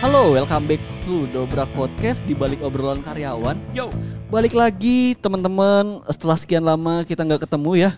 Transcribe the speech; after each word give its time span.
Halo, 0.00 0.32
welcome 0.32 0.64
back 0.64 0.80
to 1.04 1.28
Dobrak 1.28 1.68
Podcast 1.76 2.24
di 2.24 2.32
balik 2.32 2.64
obrolan 2.64 3.04
karyawan. 3.04 3.60
Yo, 3.76 3.92
Balik 4.32 4.56
lagi 4.56 5.12
teman-teman, 5.20 6.00
setelah 6.08 6.40
sekian 6.40 6.64
lama 6.64 7.04
kita 7.04 7.20
nggak 7.20 7.44
ketemu 7.44 7.70
ya. 7.76 7.90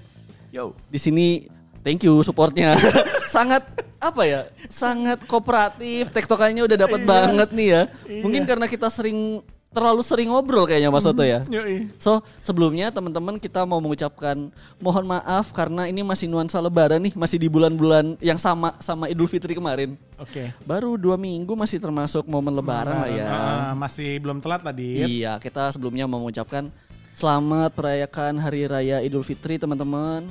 yo. 0.50 0.74
Di 0.90 0.98
sini 0.98 1.46
thank 1.86 2.02
you 2.02 2.18
supportnya. 2.26 2.74
sangat 3.30 3.62
apa 4.02 4.22
ya? 4.26 4.50
Sangat 4.66 5.22
kooperatif, 5.30 6.10
tektokannya 6.10 6.66
udah 6.66 6.74
dapat 6.74 7.06
banget 7.06 7.48
nih 7.54 7.68
ya. 7.70 7.82
Mungkin 8.26 8.50
karena 8.50 8.66
kita 8.66 8.90
sering 8.90 9.38
terlalu 9.72 10.04
sering 10.04 10.28
ngobrol 10.28 10.68
kayaknya 10.68 10.92
Mas 10.92 11.02
Soto 11.02 11.24
ya. 11.24 11.42
Yoi. 11.48 11.88
So 11.96 12.20
sebelumnya 12.44 12.92
teman-teman 12.92 13.40
kita 13.40 13.64
mau 13.64 13.80
mengucapkan 13.80 14.52
mohon 14.76 15.04
maaf 15.08 15.50
karena 15.50 15.88
ini 15.88 16.04
masih 16.04 16.28
nuansa 16.28 16.60
Lebaran 16.60 17.00
nih, 17.00 17.16
masih 17.16 17.40
di 17.40 17.48
bulan-bulan 17.48 18.20
yang 18.20 18.36
sama 18.36 18.76
sama 18.78 19.08
Idul 19.08 19.26
Fitri 19.26 19.56
kemarin. 19.56 19.96
Oke. 20.20 20.52
Baru 20.68 21.00
dua 21.00 21.16
minggu 21.16 21.56
masih 21.56 21.80
termasuk 21.80 22.28
momen 22.28 22.52
Lebaran 22.52 23.02
lah 23.02 23.10
ya. 23.10 23.26
Ah, 23.26 23.72
masih 23.74 24.20
belum 24.20 24.38
telat 24.44 24.60
tadi. 24.60 25.24
Iya, 25.24 25.40
kita 25.40 25.72
sebelumnya 25.72 26.04
mau 26.04 26.20
mengucapkan 26.20 26.68
selamat 27.16 27.72
merayakan 27.74 28.38
Hari 28.38 28.62
Raya 28.68 28.96
Idul 29.00 29.24
Fitri 29.24 29.56
teman-teman. 29.56 30.28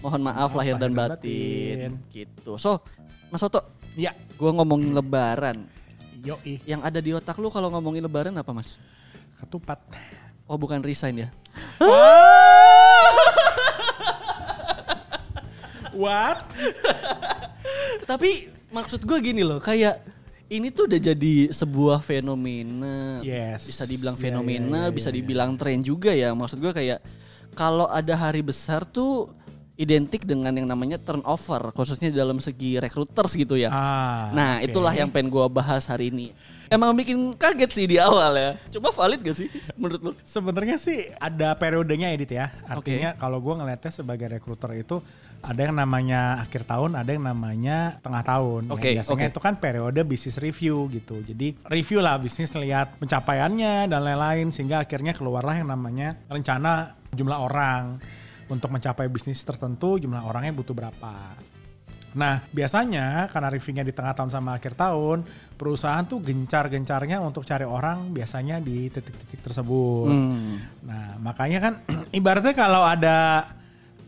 Mohon 0.00 0.32
maaf 0.32 0.50
lahir 0.56 0.74
dan 0.80 0.90
lahir 0.96 1.14
dan 1.14 1.20
batin. 1.22 1.90
Gitu. 2.08 2.52
So, 2.56 2.80
Mas 3.30 3.38
Soto, 3.38 3.60
Ya. 3.94 4.16
gua 4.40 4.54
ngomongin 4.56 4.96
Lebaran. 4.96 5.79
Yoi. 6.24 6.60
Yang 6.68 6.80
ada 6.84 7.00
di 7.00 7.10
otak 7.16 7.36
lu 7.40 7.48
kalau 7.48 7.72
ngomongin 7.72 8.04
Lebaran 8.04 8.36
apa, 8.36 8.52
Mas? 8.52 8.76
Ketupat. 9.40 9.80
Oh, 10.44 10.60
bukan 10.60 10.84
resign 10.84 11.24
ya? 11.26 11.28
What? 16.00 16.38
Tapi 18.10 18.50
maksud 18.70 19.02
gue 19.04 19.18
gini 19.22 19.42
loh, 19.42 19.58
kayak 19.58 19.98
ini 20.50 20.74
tuh 20.74 20.90
udah 20.90 20.98
jadi 20.98 21.34
sebuah 21.54 22.02
fenomena. 22.02 23.22
Yes. 23.22 23.70
Bisa 23.70 23.86
dibilang 23.86 24.18
Iya, 24.18 24.22
fenomena, 24.26 24.80
iya, 24.86 24.88
iya, 24.90 24.94
bisa 24.94 25.08
iya, 25.10 25.16
dibilang 25.22 25.50
tren 25.54 25.80
juga 25.82 26.10
ya. 26.10 26.34
Maksud 26.34 26.58
gue 26.58 26.72
kayak 26.74 26.98
kalau 27.54 27.86
ada 27.90 28.14
hari 28.14 28.42
besar 28.42 28.86
tuh 28.86 29.30
identik 29.80 30.28
dengan 30.28 30.52
yang 30.52 30.68
namanya 30.68 31.00
turnover, 31.00 31.72
khususnya 31.72 32.12
dalam 32.12 32.36
segi 32.36 32.76
recruiters 32.76 33.32
gitu 33.32 33.56
ya. 33.56 33.72
Ah. 33.72 34.28
nah, 34.36 34.52
oke. 34.60 34.68
itulah 34.68 34.92
yang 34.92 35.08
pengen 35.08 35.32
gue 35.32 35.46
bahas 35.48 35.88
hari 35.88 36.12
ini. 36.12 36.36
Emang 36.70 36.94
bikin 36.94 37.34
kaget 37.34 37.70
sih 37.74 37.86
di 37.90 37.98
awal 37.98 38.30
ya. 38.38 38.50
Cuma 38.70 38.94
valid 38.94 39.26
gak 39.26 39.34
sih 39.34 39.50
menurut 39.74 40.00
lu? 40.06 40.12
Sebenarnya 40.22 40.78
sih 40.78 41.02
ada 41.18 41.50
periodenya 41.58 42.14
Edit 42.14 42.30
ya. 42.30 42.54
Artinya 42.62 43.18
kalau 43.18 43.42
gue 43.42 43.58
ngeliatnya 43.58 43.90
sebagai 43.90 44.30
rekruter 44.30 44.78
itu 44.78 45.02
ada 45.42 45.66
yang 45.66 45.74
namanya 45.74 46.38
akhir 46.38 46.62
tahun, 46.68 46.94
ada 46.94 47.10
yang 47.10 47.26
namanya 47.26 47.98
tengah 48.04 48.22
tahun. 48.22 48.70
Ya, 48.70 48.74
Oke, 48.76 48.88
biasanya 49.02 49.26
oke. 49.26 49.32
itu 49.34 49.40
kan 49.42 49.54
periode 49.58 50.00
bisnis 50.06 50.38
review 50.38 50.86
gitu. 50.94 51.18
Jadi 51.26 51.58
review 51.66 51.98
lah 51.98 52.22
bisnis 52.22 52.54
lihat 52.54 53.02
pencapaiannya 53.02 53.90
dan 53.90 54.00
lain-lain 54.06 54.54
sehingga 54.54 54.86
akhirnya 54.86 55.10
keluarlah 55.10 55.58
yang 55.58 55.66
namanya 55.66 56.22
rencana 56.30 56.94
jumlah 57.10 57.38
orang 57.40 57.98
untuk 58.50 58.68
mencapai 58.74 59.06
bisnis 59.06 59.40
tertentu 59.46 59.96
jumlah 59.96 60.20
orangnya 60.26 60.52
butuh 60.52 60.74
berapa. 60.74 61.14
Nah, 62.10 62.42
biasanya 62.50 63.30
karena 63.30 63.48
reviewnya 63.54 63.86
di 63.86 63.94
tengah 63.94 64.10
tahun 64.18 64.34
sama 64.34 64.58
akhir 64.58 64.74
tahun, 64.74 65.22
perusahaan 65.54 66.02
tuh 66.02 66.18
gencar-gencarnya 66.18 67.22
untuk 67.22 67.46
cari 67.46 67.62
orang 67.62 68.10
biasanya 68.10 68.58
di 68.58 68.90
titik-titik 68.90 69.38
tersebut. 69.38 70.10
Hmm. 70.10 70.58
Nah, 70.82 71.22
makanya 71.22 71.58
kan 71.62 71.74
ibaratnya 72.18 72.54
kalau 72.54 72.82
ada 72.82 73.46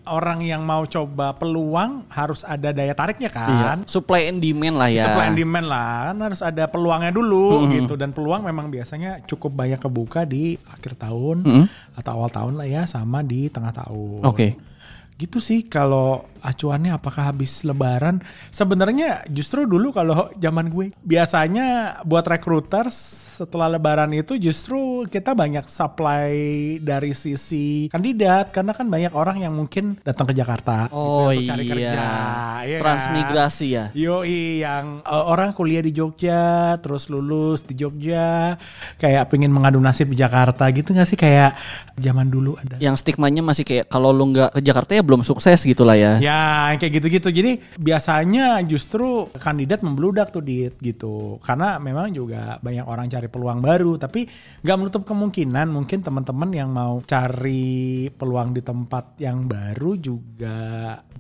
orang 0.03 0.43
yang 0.43 0.67
mau 0.67 0.83
coba 0.83 1.39
peluang 1.39 2.11
harus 2.11 2.43
ada 2.43 2.75
daya 2.75 2.91
tariknya 2.93 3.31
kan. 3.31 3.83
Iya. 3.83 3.91
Supply 3.91 4.27
and 4.27 4.43
demand 4.43 4.77
lah 4.77 4.91
ya. 4.91 5.05
Supply 5.07 5.27
and 5.31 5.39
demand 5.39 5.67
lah, 5.71 6.11
kan 6.11 6.17
harus 6.19 6.41
ada 6.43 6.65
peluangnya 6.67 7.15
dulu 7.15 7.71
gitu 7.71 7.95
dan 7.95 8.11
peluang 8.11 8.43
memang 8.43 8.67
biasanya 8.67 9.23
cukup 9.25 9.55
banyak 9.55 9.79
kebuka 9.79 10.27
di 10.27 10.59
akhir 10.67 10.99
tahun 10.99 11.45
Mm. 11.47 11.65
atau 11.99 12.11
awal 12.19 12.31
tahun 12.31 12.55
lah 12.59 12.67
ya 12.67 12.83
sama 12.87 13.23
di 13.23 13.47
tengah 13.47 13.71
tahun. 13.71 14.27
Oke. 14.27 14.59
Gitu 15.13 15.39
sih 15.39 15.71
kalau 15.71 16.27
acuannya 16.43 16.99
apakah 16.99 17.31
habis 17.31 17.63
lebaran? 17.63 18.19
Sebenarnya 18.51 19.23
justru 19.31 19.71
dulu 19.71 19.95
kalau 19.95 20.35
zaman 20.35 20.67
gue 20.67 20.91
biasanya 21.07 22.01
buat 22.03 22.27
recruiter 22.27 22.91
setelah 23.43 23.67
lebaran 23.67 24.15
itu 24.15 24.39
justru 24.39 25.03
kita 25.11 25.35
banyak 25.35 25.67
supply 25.67 26.31
dari 26.79 27.11
sisi 27.11 27.91
kandidat 27.91 28.55
karena 28.55 28.71
kan 28.71 28.87
banyak 28.87 29.11
orang 29.11 29.43
yang 29.43 29.51
mungkin 29.51 29.99
datang 30.07 30.31
ke 30.31 30.35
Jakarta 30.39 30.87
gitu 30.87 30.95
Oh 30.95 31.35
untuk 31.35 31.51
cari 31.51 31.65
iya. 31.67 31.73
kerja. 31.75 31.91
iya 32.63 32.77
kan? 32.79 32.83
Transmigrasi 32.87 33.67
ya. 33.75 33.85
Yoi 33.99 34.63
yang 34.63 35.03
uh, 35.03 35.25
orang 35.27 35.51
kuliah 35.51 35.83
di 35.83 35.91
Jogja 35.91 36.79
terus 36.79 37.11
lulus 37.11 37.67
di 37.67 37.75
Jogja 37.75 38.55
kayak 39.03 39.27
pengen 39.27 39.51
mengadu 39.51 39.83
nasib 39.83 40.15
di 40.15 40.17
Jakarta 40.23 40.71
gitu 40.71 40.95
gak 40.95 41.09
sih 41.11 41.19
kayak 41.19 41.59
zaman 41.99 42.31
dulu 42.31 42.55
ada 42.63 42.79
yang 42.79 42.95
stigmanya 42.95 43.43
masih 43.43 43.67
kayak 43.67 43.91
kalau 43.91 44.15
lu 44.15 44.31
nggak 44.31 44.55
ke 44.55 44.61
Jakarta 44.63 44.95
ya 44.95 45.03
belum 45.03 45.27
sukses 45.27 45.59
gitu 45.65 45.83
lah 45.83 45.97
ya. 45.99 46.13
Ya 46.23 46.71
kayak 46.79 47.03
gitu-gitu. 47.03 47.29
Jadi 47.33 47.53
biasanya 47.81 48.61
justru 48.63 49.27
kandidat 49.41 49.81
membludak 49.83 50.31
tuh 50.31 50.45
di 50.45 50.69
gitu. 50.79 51.43
Karena 51.43 51.81
memang 51.81 52.13
juga 52.13 52.61
banyak 52.61 52.85
orang 52.87 53.09
cari 53.09 53.29
peluang 53.33 53.65
baru. 53.65 53.97
Tapi 53.97 54.29
nggak 54.61 54.77
menutup 54.77 55.03
kemungkinan 55.09 55.73
mungkin 55.73 56.05
teman-teman 56.05 56.51
yang 56.53 56.69
mau 56.69 57.01
cari 57.03 58.07
peluang 58.13 58.53
di 58.53 58.61
tempat 58.61 59.17
yang 59.19 59.49
baru 59.49 59.97
juga 59.97 60.59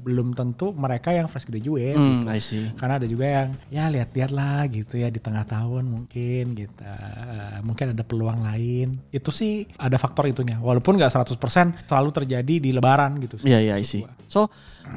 belum 0.02 0.34
tentu 0.34 0.74
mereka 0.74 1.14
yang 1.14 1.30
fresh 1.30 1.46
graduate. 1.46 1.94
Hmm, 1.94 2.26
I 2.26 2.42
see. 2.42 2.68
Karena 2.74 2.98
ada 2.98 3.06
juga 3.06 3.24
yang 3.24 3.48
ya 3.70 3.86
lihat-lihat 3.88 4.30
lah 4.34 4.66
gitu 4.66 4.98
ya 4.98 5.08
di 5.08 5.22
tengah 5.22 5.46
tahun 5.46 5.88
mungkin 5.88 6.52
gitu. 6.52 6.82
Eh, 6.82 7.58
Mungkin 7.62 7.94
ada 7.94 8.02
peluang 8.02 8.42
lain. 8.42 8.98
Itu 9.14 9.30
sih 9.30 9.64
ada 9.78 9.94
faktor 9.96 10.26
itunya. 10.26 10.58
Walaupun 10.58 10.98
nggak 10.98 11.14
100% 11.14 11.86
selalu 11.86 12.10
terjadi 12.10 12.54
di 12.58 12.70
lebaran 12.74 13.16
gitu. 13.22 13.38
sih. 13.38 13.46
Iya 13.48 13.58
iya 13.62 13.74
I 13.78 13.86
see. 13.86 14.02
So 14.26 14.50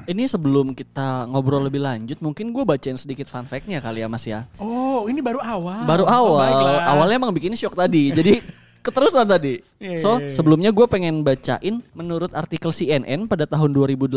ini 0.06 0.26
sebelum 0.26 0.72
kita 0.72 1.26
ngobrol 1.26 1.64
lebih 1.64 1.80
lanjut, 1.80 2.18
mungkin 2.20 2.50
gue 2.50 2.64
bacain 2.64 2.96
sedikit 2.96 3.26
fun 3.26 3.44
fact-nya 3.44 3.80
kali 3.80 4.02
ya 4.02 4.08
Mas 4.08 4.24
ya. 4.24 4.46
Oh, 4.56 5.06
ini 5.06 5.20
baru 5.20 5.40
awal. 5.40 5.84
Baru 5.84 6.04
Oh, 6.04 6.36
awal, 6.36 6.40
baiklah. 6.40 6.82
awalnya 6.88 7.16
emang 7.18 7.34
bikin 7.34 7.54
shock 7.54 7.74
tadi. 7.74 8.10
Jadi 8.10 8.40
keterusan 8.86 9.26
tadi. 9.26 9.66
Iya, 9.82 9.98
So 9.98 10.22
iya, 10.22 10.30
iya. 10.30 10.32
sebelumnya 10.32 10.70
gue 10.70 10.86
pengen 10.86 11.26
bacain 11.26 11.82
menurut 11.92 12.30
artikel 12.32 12.70
CNN 12.70 13.26
pada 13.26 13.50
tahun 13.50 13.74
2018 13.74 14.14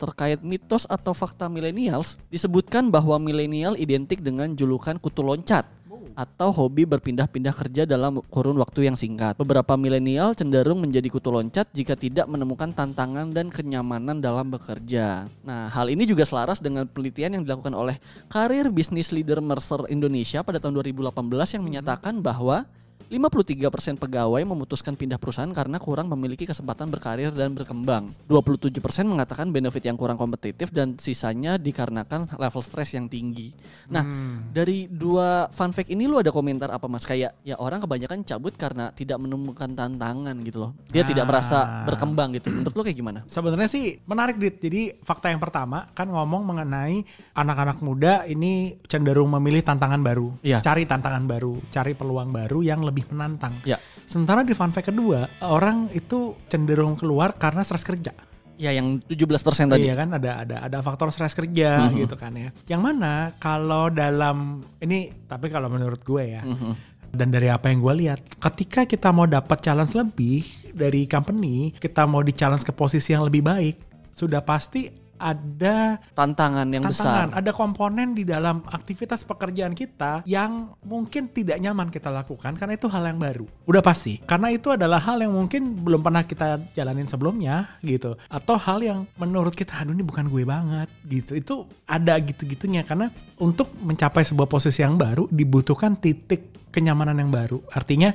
terkait 0.00 0.40
mitos 0.40 0.88
atau 0.88 1.12
fakta 1.12 1.46
millennials 1.46 2.16
disebutkan 2.28 2.88
bahwa 2.88 3.20
milenial 3.20 3.76
identik 3.76 4.24
dengan 4.24 4.56
julukan 4.56 4.96
kutu 4.96 5.20
loncat 5.20 5.68
atau 6.14 6.52
hobi 6.52 6.84
berpindah-pindah 6.88 7.54
kerja 7.56 7.82
dalam 7.84 8.20
kurun 8.28 8.56
waktu 8.60 8.88
yang 8.88 8.96
singkat. 8.96 9.36
Beberapa 9.36 9.76
milenial 9.76 10.36
cenderung 10.36 10.80
menjadi 10.80 11.08
kutu 11.08 11.32
loncat 11.32 11.68
jika 11.72 11.96
tidak 11.96 12.28
menemukan 12.28 12.72
tantangan 12.72 13.32
dan 13.32 13.48
kenyamanan 13.48 14.20
dalam 14.20 14.52
bekerja. 14.52 15.26
Nah, 15.44 15.72
hal 15.72 15.88
ini 15.88 16.04
juga 16.04 16.24
selaras 16.28 16.60
dengan 16.60 16.84
penelitian 16.88 17.40
yang 17.40 17.42
dilakukan 17.44 17.72
oleh 17.72 17.96
Karir 18.28 18.68
Business 18.68 19.10
Leader 19.10 19.40
Mercer 19.40 19.84
Indonesia 19.88 20.44
pada 20.44 20.60
tahun 20.60 20.80
2018 20.80 21.12
yang 21.56 21.64
menyatakan 21.64 22.20
bahwa 22.20 22.68
53% 23.12 24.00
pegawai 24.00 24.40
memutuskan 24.40 24.96
pindah 24.96 25.20
perusahaan 25.20 25.52
karena 25.52 25.76
kurang 25.76 26.08
memiliki 26.08 26.48
kesempatan 26.48 26.88
berkarir 26.88 27.28
dan 27.28 27.52
berkembang. 27.52 28.16
27% 28.24 28.72
mengatakan 29.04 29.52
benefit 29.52 29.84
yang 29.84 30.00
kurang 30.00 30.16
kompetitif 30.16 30.72
dan 30.72 30.96
sisanya 30.96 31.60
dikarenakan 31.60 32.40
level 32.40 32.62
stres 32.64 32.96
yang 32.96 33.12
tinggi. 33.12 33.52
Nah, 33.92 34.00
dari 34.48 34.88
dua 34.88 35.52
fun 35.52 35.76
fact 35.76 35.92
ini 35.92 36.08
lu 36.08 36.16
ada 36.16 36.32
komentar 36.32 36.72
apa 36.72 36.88
Mas? 36.88 37.04
Kayak 37.04 37.36
ya 37.44 37.60
orang 37.60 37.84
kebanyakan 37.84 38.24
cabut 38.24 38.56
karena 38.56 38.88
tidak 38.96 39.20
menemukan 39.20 39.68
tantangan 39.76 40.32
gitu 40.40 40.64
loh. 40.64 40.72
Dia 40.88 41.04
tidak 41.04 41.28
merasa 41.28 41.58
Ah. 41.62 41.84
berkembang 41.84 42.32
gitu. 42.32 42.48
Menurut 42.48 42.72
lu 42.72 42.80
kayak 42.80 42.96
gimana? 42.96 43.20
Sebenarnya 43.28 43.68
sih 43.68 44.00
menarik 44.08 44.40
dit. 44.40 44.56
Jadi 44.56 44.96
fakta 45.04 45.28
yang 45.28 45.42
pertama 45.42 45.84
kan 45.92 46.08
ngomong 46.08 46.48
mengenai 46.48 47.04
anak-anak 47.36 47.84
muda 47.84 48.24
ini 48.24 48.80
cenderung 48.88 49.28
memilih 49.28 49.60
tantangan 49.60 50.00
baru, 50.00 50.32
Iya. 50.40 50.64
cari 50.64 50.88
tantangan 50.88 51.28
baru, 51.28 51.60
cari 51.68 51.92
peluang 51.92 52.32
baru 52.32 52.64
yang 52.64 52.80
lebih 52.80 53.01
menantang. 53.10 53.58
Ya. 53.64 53.80
Sementara 54.06 54.44
di 54.44 54.52
fun 54.52 54.70
fact 54.70 54.92
kedua, 54.92 55.26
orang 55.42 55.88
itu 55.90 56.36
cenderung 56.46 56.94
keluar 56.94 57.34
karena 57.34 57.64
stres 57.64 57.82
kerja. 57.82 58.12
Ya 58.60 58.70
yang 58.70 59.00
17% 59.00 59.66
tadi. 59.66 59.88
Iya 59.88 59.96
kan 59.96 60.12
ada 60.14 60.44
ada 60.44 60.56
ada 60.68 60.78
faktor 60.84 61.08
stres 61.10 61.34
kerja 61.34 61.88
Mhm. 61.88 62.06
gitu 62.06 62.14
kan 62.14 62.30
ya. 62.36 62.52
Yang 62.68 62.82
mana 62.84 63.32
kalau 63.40 63.88
dalam 63.88 64.62
ini 64.78 65.10
tapi 65.26 65.48
kalau 65.48 65.66
menurut 65.66 66.04
gue 66.04 66.36
ya 66.36 66.44
Mhm. 66.44 66.72
dan 67.10 67.28
dari 67.32 67.48
apa 67.48 67.72
yang 67.72 67.80
gue 67.80 67.94
lihat, 68.06 68.20
ketika 68.38 68.86
kita 68.86 69.10
mau 69.10 69.26
dapat 69.26 69.58
challenge 69.58 69.96
lebih 69.96 70.44
dari 70.70 71.04
company, 71.04 71.74
kita 71.74 72.06
mau 72.06 72.22
di 72.22 72.32
challenge 72.32 72.62
ke 72.62 72.72
posisi 72.72 73.12
yang 73.12 73.26
lebih 73.26 73.42
baik, 73.42 73.76
sudah 74.12 74.40
pasti 74.40 74.88
ada 75.22 76.02
Tantangan 76.10 76.66
yang 76.66 76.82
tantangan, 76.82 77.30
besar. 77.30 77.38
ada 77.38 77.50
komponen 77.54 78.18
di 78.18 78.26
dalam 78.26 78.66
aktivitas 78.66 79.22
pekerjaan 79.22 79.72
kita 79.78 80.26
yang 80.26 80.74
mungkin 80.82 81.30
tidak 81.30 81.62
nyaman 81.62 81.94
kita 81.94 82.10
lakukan 82.10 82.58
karena 82.58 82.74
itu 82.74 82.90
hal 82.90 83.06
yang 83.06 83.22
baru. 83.22 83.46
Udah 83.70 83.78
pasti. 83.78 84.18
Karena 84.26 84.50
itu 84.50 84.74
adalah 84.74 84.98
hal 84.98 85.22
yang 85.22 85.30
mungkin 85.30 85.78
belum 85.78 86.02
pernah 86.02 86.26
kita 86.26 86.74
jalanin 86.74 87.06
sebelumnya 87.06 87.78
gitu. 87.86 88.18
Atau 88.26 88.58
hal 88.58 88.82
yang 88.82 89.06
menurut 89.14 89.54
kita 89.54 89.78
aduh 89.78 89.94
ini 89.94 90.02
bukan 90.02 90.26
gue 90.26 90.42
banget 90.42 90.90
gitu. 91.06 91.38
Itu 91.38 91.54
ada 91.86 92.18
gitu-gitunya 92.18 92.82
karena 92.82 93.08
untuk 93.38 93.70
mencapai 93.78 94.26
sebuah 94.26 94.50
posisi 94.50 94.82
yang 94.82 94.98
baru 94.98 95.30
dibutuhkan 95.30 95.94
titik 96.02 96.72
kenyamanan 96.74 97.22
yang 97.22 97.30
baru. 97.30 97.62
Artinya 97.70 98.10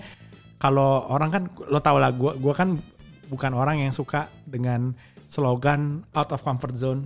kalau 0.58 1.08
orang 1.08 1.30
kan 1.30 1.44
lo 1.70 1.80
tau 1.80 2.02
lah 2.02 2.10
gue 2.12 2.34
gua 2.42 2.54
kan 2.58 2.76
bukan 3.30 3.52
orang 3.54 3.86
yang 3.86 3.94
suka 3.94 4.28
dengan 4.44 4.98
slogan 5.28 6.08
out 6.16 6.32
of 6.32 6.42
comfort 6.42 6.74
zone. 6.74 7.06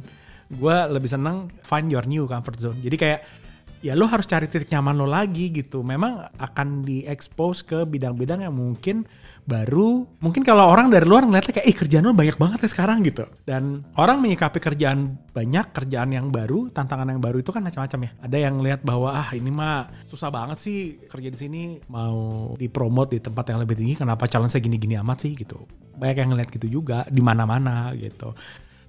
Gue 0.51 0.77
lebih 0.88 1.09
seneng 1.09 1.50
find 1.65 1.89
your 1.89 2.06
new 2.06 2.29
comfort 2.29 2.62
zone. 2.62 2.77
Jadi 2.79 2.95
kayak 2.95 3.19
ya 3.81 3.97
lo 3.97 4.05
harus 4.05 4.29
cari 4.29 4.45
titik 4.45 4.69
nyaman 4.69 4.95
lo 4.95 5.09
lagi 5.09 5.49
gitu. 5.49 5.81
Memang 5.81 6.29
akan 6.37 6.85
diekspos 6.85 7.65
ke 7.65 7.83
bidang-bidang 7.83 8.45
yang 8.45 8.53
mungkin 8.53 9.09
baru 9.41 10.05
mungkin 10.21 10.45
kalau 10.45 10.69
orang 10.69 10.93
dari 10.93 11.03
luar 11.03 11.25
ngeliatnya 11.25 11.59
kayak 11.59 11.67
eh 11.67 11.75
kerjaan 11.75 12.05
lo 12.05 12.13
banyak 12.13 12.37
banget 12.37 12.65
ya 12.65 12.69
sekarang 12.69 13.01
gitu. 13.01 13.25
Dan 13.43 13.81
orang 13.97 14.21
menyikapi 14.21 14.61
kerjaan 14.61 15.17
banyak 15.33 15.73
kerjaan 15.73 16.13
yang 16.13 16.29
baru 16.29 16.69
tantangan 16.69 17.09
yang 17.09 17.19
baru 17.19 17.41
itu 17.41 17.49
kan 17.49 17.65
macam-macam 17.65 17.99
ya. 18.05 18.11
Ada 18.21 18.37
yang 18.37 18.55
lihat 18.61 18.81
bahwa 18.85 19.09
ah 19.11 19.29
ini 19.33 19.49
mah 19.49 19.89
susah 20.05 20.29
banget 20.29 20.57
sih 20.61 20.79
kerja 21.09 21.29
di 21.33 21.37
sini 21.41 21.61
mau 21.89 22.53
dipromot 22.55 23.09
di 23.09 23.19
tempat 23.19 23.49
yang 23.49 23.59
lebih 23.59 23.75
tinggi 23.81 23.97
kenapa 23.97 24.29
challenge 24.29 24.55
gini-gini 24.61 24.95
amat 25.01 25.25
sih 25.25 25.33
gitu. 25.33 25.65
Banyak 25.97 26.17
yang 26.21 26.29
ngeliat 26.37 26.49
gitu 26.53 26.69
juga 26.69 27.03
di 27.09 27.19
mana-mana 27.19 27.89
gitu. 27.97 28.37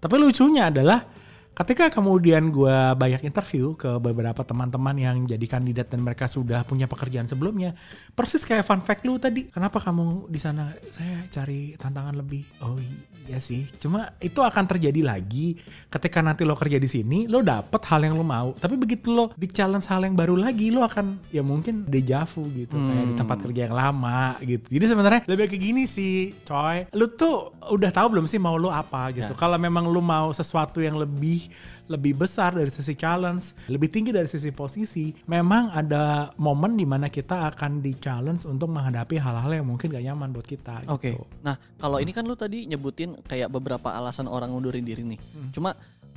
Tapi 0.02 0.14
lucunya 0.18 0.68
adalah 0.68 1.21
ketika 1.52 1.92
kemudian 1.92 2.48
gue 2.48 2.76
banyak 2.96 3.28
interview 3.28 3.76
ke 3.76 4.00
beberapa 4.00 4.40
teman-teman 4.40 4.96
yang 4.96 5.16
jadi 5.28 5.46
kandidat 5.46 5.92
dan 5.92 6.00
mereka 6.00 6.24
sudah 6.24 6.64
punya 6.64 6.88
pekerjaan 6.88 7.28
sebelumnya, 7.28 7.76
persis 8.16 8.42
kayak 8.48 8.64
fun 8.64 8.80
fact 8.80 9.04
lu 9.04 9.20
tadi. 9.20 9.52
Kenapa 9.52 9.78
kamu 9.80 10.32
di 10.32 10.40
sana? 10.40 10.72
Saya 10.88 11.28
cari 11.28 11.76
tantangan 11.76 12.16
lebih. 12.16 12.44
Oh 12.64 12.80
iya 13.28 13.38
sih. 13.38 13.68
Cuma 13.78 14.16
itu 14.18 14.40
akan 14.40 14.64
terjadi 14.64 15.04
lagi 15.04 15.60
ketika 15.92 16.24
nanti 16.24 16.42
lo 16.48 16.56
kerja 16.56 16.80
di 16.80 16.88
sini, 16.88 17.28
lo 17.28 17.44
dapet 17.44 17.84
hal 17.86 18.00
yang 18.02 18.16
lo 18.16 18.24
mau. 18.24 18.56
Tapi 18.56 18.74
begitu 18.80 19.12
lo 19.12 19.30
di 19.36 19.46
challenge 19.46 19.86
hal 19.92 20.08
yang 20.08 20.16
baru 20.16 20.34
lagi, 20.40 20.72
lo 20.72 20.82
akan 20.82 21.20
ya 21.30 21.44
mungkin 21.44 21.84
deja 21.84 22.24
vu 22.24 22.48
gitu 22.56 22.74
kayak 22.74 23.04
di 23.12 23.14
tempat 23.14 23.38
kerja 23.44 23.60
yang 23.68 23.76
lama 23.76 24.40
gitu. 24.40 24.66
Jadi 24.72 24.84
sebenarnya 24.88 25.20
lebih 25.28 25.52
kayak 25.52 25.62
gini 25.62 25.84
sih, 25.84 26.32
coy. 26.48 26.88
Lu 26.96 27.12
tuh 27.12 27.52
udah 27.68 27.90
tahu 27.92 28.16
belum 28.16 28.26
sih 28.26 28.40
mau 28.40 28.56
lo 28.56 28.72
apa 28.72 29.12
gitu. 29.12 29.32
Ya. 29.34 29.38
Kalau 29.38 29.60
memang 29.60 29.86
lu 29.86 30.00
mau 30.00 30.32
sesuatu 30.32 30.80
yang 30.80 30.96
lebih 30.96 31.41
lebih 31.90 32.14
besar 32.24 32.54
dari 32.54 32.70
sisi 32.72 32.94
challenge, 32.94 33.52
lebih 33.68 33.90
tinggi 33.90 34.10
dari 34.14 34.26
sisi 34.30 34.48
posisi, 34.54 35.12
memang 35.28 35.74
ada 35.74 36.32
momen 36.38 36.78
di 36.78 36.86
mana 36.86 37.10
kita 37.12 37.52
akan 37.52 37.82
di 37.82 37.92
challenge 37.98 38.46
untuk 38.48 38.70
menghadapi 38.70 39.18
hal-hal 39.18 39.50
yang 39.50 39.66
mungkin 39.66 39.92
gak 39.92 40.04
nyaman 40.04 40.32
buat 40.32 40.46
kita. 40.46 40.86
Oke. 40.88 41.14
Gitu. 41.14 41.24
Nah, 41.42 41.58
kalau 41.76 41.98
ini 41.98 42.14
kan 42.14 42.24
lu 42.24 42.38
tadi 42.38 42.64
nyebutin 42.64 43.18
kayak 43.26 43.52
beberapa 43.52 43.92
alasan 43.92 44.30
orang 44.30 44.54
ngundurin 44.54 44.86
diri 44.86 45.02
nih. 45.04 45.20
Hmm. 45.20 45.50
Cuma 45.52 45.70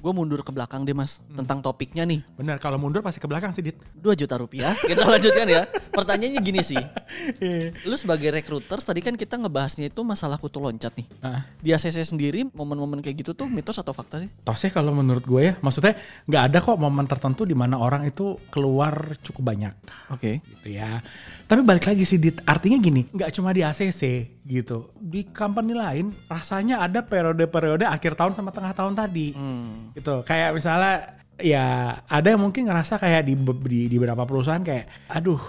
gue 0.06 0.14
mundur 0.14 0.46
ke 0.46 0.54
belakang 0.54 0.86
deh 0.86 0.94
mas 0.94 1.26
tentang 1.34 1.66
topiknya 1.66 2.06
nih. 2.06 2.22
Benar, 2.38 2.62
kalau 2.62 2.78
mundur 2.78 3.02
pasti 3.02 3.18
ke 3.18 3.26
belakang 3.26 3.50
sih, 3.58 3.66
Dit. 3.66 3.82
2 3.98 4.14
juta 4.14 4.38
rupiah. 4.38 4.78
Kita 4.78 5.02
lanjutkan 5.02 5.50
ya. 5.50 5.66
Pertanyaannya 5.90 6.46
gini 6.46 6.62
sih. 6.62 6.78
Iya. 7.42 7.74
Lu 7.90 7.98
sebagai 7.98 8.30
recruiters 8.30 8.86
tadi 8.86 9.02
kan 9.02 9.18
kita 9.18 9.42
ngebahasnya 9.42 9.90
itu 9.90 10.06
masalah 10.06 10.38
kutu 10.38 10.62
loncat 10.62 10.94
nih. 10.94 11.08
Ah. 11.26 11.42
Di 11.58 11.74
ACC 11.74 12.06
sendiri 12.06 12.46
momen-momen 12.54 13.02
kayak 13.02 13.26
gitu 13.26 13.34
tuh 13.34 13.50
mitos 13.50 13.82
atau 13.82 13.98
fakta 13.98 14.22
sih? 14.22 14.30
Toh 14.46 14.54
sih 14.54 14.70
kalau 14.70 14.94
menurut 14.94 15.26
gue 15.26 15.42
ya, 15.42 15.54
maksudnya 15.66 15.98
nggak 16.30 16.44
ada 16.54 16.58
kok 16.62 16.78
momen 16.78 17.10
tertentu 17.10 17.50
di 17.50 17.58
mana 17.58 17.82
orang 17.82 18.06
itu 18.06 18.38
keluar 18.54 19.18
cukup 19.26 19.42
banyak 19.42 19.74
Oke. 20.14 20.46
gitu 20.46 20.70
ya. 20.70 21.02
Tapi 21.50 21.66
balik 21.66 21.90
lagi 21.90 22.06
sih, 22.06 22.22
Dit, 22.22 22.46
artinya 22.46 22.78
gini, 22.78 23.10
nggak 23.10 23.34
cuma 23.34 23.50
di 23.50 23.66
ACC 23.66 24.35
gitu. 24.46 24.94
Di 25.02 25.26
company 25.34 25.74
lain 25.74 26.14
rasanya 26.30 26.86
ada 26.86 27.02
periode-periode 27.02 27.90
akhir 27.90 28.14
tahun 28.14 28.38
sama 28.38 28.54
tengah 28.54 28.78
tahun 28.78 28.94
tadi. 28.94 29.34
Hmm. 29.34 29.92
gitu 29.98 30.22
kayak 30.22 30.54
misalnya 30.54 31.18
ya 31.42 32.00
ada 32.08 32.28
yang 32.32 32.40
mungkin 32.40 32.70
ngerasa 32.70 32.96
kayak 33.02 33.28
di 33.28 33.36
di, 33.68 33.80
di 33.92 33.96
beberapa 34.00 34.24
perusahaan 34.24 34.64
kayak 34.64 35.12
aduh 35.12 35.42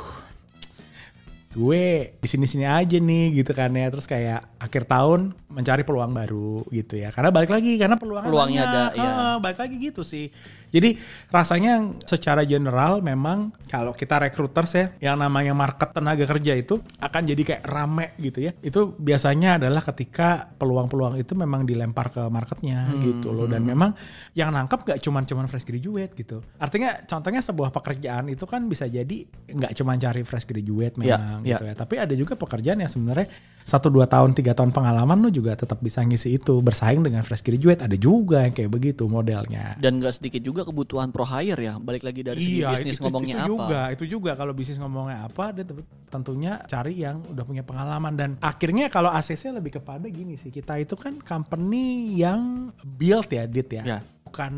gue 1.57 2.13
di 2.21 2.29
sini 2.29 2.45
sini 2.45 2.67
aja 2.69 3.01
nih 3.01 3.41
gitu 3.41 3.57
kan 3.57 3.73
ya 3.73 3.89
terus 3.89 4.05
kayak 4.05 4.56
akhir 4.57 4.89
tahun 4.89 5.37
mencari 5.47 5.85
peluang 5.85 6.11
baru 6.11 6.65
gitu 6.69 6.97
ya. 6.97 7.13
Karena 7.13 7.29
balik 7.29 7.53
lagi 7.53 7.77
karena 7.77 7.95
peluangnya, 7.95 8.29
Peluangnya 8.29 8.63
banyak. 8.63 8.73
ada, 8.73 8.83
iya. 8.97 9.11
Ah, 9.13 9.37
balik 9.37 9.59
lagi 9.59 9.77
gitu 9.77 10.01
sih. 10.01 10.33
Jadi 10.67 10.97
rasanya 11.29 11.73
secara 12.03 12.43
general 12.43 13.01
memang 13.01 13.53
kalau 13.67 13.93
kita 13.93 14.17
recruiters 14.19 14.73
ya 14.73 14.87
yang 15.03 15.17
namanya 15.17 15.53
market 15.53 15.93
tenaga 15.93 16.25
kerja 16.27 16.53
itu 16.53 16.81
akan 16.99 17.23
jadi 17.25 17.43
kayak 17.45 17.63
rame 17.65 18.07
gitu 18.19 18.41
ya. 18.43 18.53
Itu 18.59 18.93
biasanya 18.93 19.57
adalah 19.57 19.85
ketika 19.85 20.49
peluang-peluang 20.53 21.17
itu 21.17 21.33
memang 21.33 21.65
dilempar 21.65 22.09
ke 22.09 22.25
marketnya 22.27 22.89
Hmm, 22.89 23.01
gitu 23.01 23.31
loh. 23.31 23.45
Dan 23.47 23.63
memang 23.63 23.93
yang 24.33 24.51
nangkep 24.51 24.83
gak 24.87 24.99
cuman 25.01 25.25
cuman 25.25 25.47
fresh 25.47 25.65
graduate 25.65 26.13
gitu. 26.13 26.41
Artinya 26.57 26.97
contohnya 27.03 27.41
sebuah 27.41 27.71
pekerjaan 27.71 28.29
itu 28.29 28.45
kan 28.45 28.65
bisa 28.65 28.85
jadi 28.85 29.25
nggak 29.47 29.73
cuman 29.75 29.97
cari 29.97 30.23
fresh 30.23 30.45
graduate 30.45 30.97
Ya, 30.99 31.17
memang 31.17 31.41
ya. 31.43 31.57
gitu 31.57 31.65
ya. 31.67 31.75
Tapi 31.75 31.95
ada 31.97 32.13
juga 32.13 32.35
pekerjaan 32.35 32.79
yang 32.79 32.89
sebenarnya 32.89 33.29
satu 33.63 33.91
dua 33.91 34.07
tahun 34.07 34.31
tiga 34.33 34.55
tahun 34.57 34.73
pengalaman 34.73 35.21
lu 35.21 35.29
juga 35.29 35.53
tetap 35.53 35.79
bisa 35.79 36.01
ngisi 36.01 36.35
itu 36.35 36.59
bersaing 36.59 37.05
dengan 37.05 37.21
fresh 37.21 37.45
graduate 37.45 37.85
ada 37.85 37.93
juga 37.95 38.43
yang 38.43 38.57
kayak 38.57 38.73
begitu 38.73 39.05
modelnya 39.05 39.77
Dan 39.77 40.01
gak 40.01 40.17
sedikit 40.17 40.41
juga 40.41 40.65
kebutuhan 40.65 41.13
pro 41.13 41.23
hire 41.23 41.61
ya. 41.61 41.75
Balik 41.77 42.03
lagi 42.03 42.25
dari 42.25 42.41
segi 42.41 42.65
bisnis 42.65 42.97
itu, 42.97 43.05
ngomongnya 43.05 43.37
itu 43.37 43.45
apa. 43.45 43.51
juga, 43.53 43.81
itu 43.93 44.05
juga 44.09 44.31
kalau 44.33 44.53
bisnis 44.57 44.81
ngomongnya 44.81 45.29
apa, 45.29 45.53
dia 45.53 45.65
tentunya 46.09 46.65
cari 46.65 46.97
yang 46.97 47.21
udah 47.23 47.45
punya 47.45 47.61
pengalaman 47.61 48.17
dan 48.17 48.31
akhirnya 48.41 48.89
kalau 48.89 49.13
ACC 49.13 49.53
lebih 49.53 49.77
kepada 49.77 50.09
gini 50.09 50.35
sih, 50.35 50.49
kita 50.49 50.81
itu 50.81 50.97
kan 50.97 51.21
company 51.21 52.17
yang 52.17 52.73
build 52.83 53.29
ya, 53.29 53.45
dit 53.45 53.69
ya, 53.69 53.83
Ya. 53.85 53.99
bukan 54.25 54.53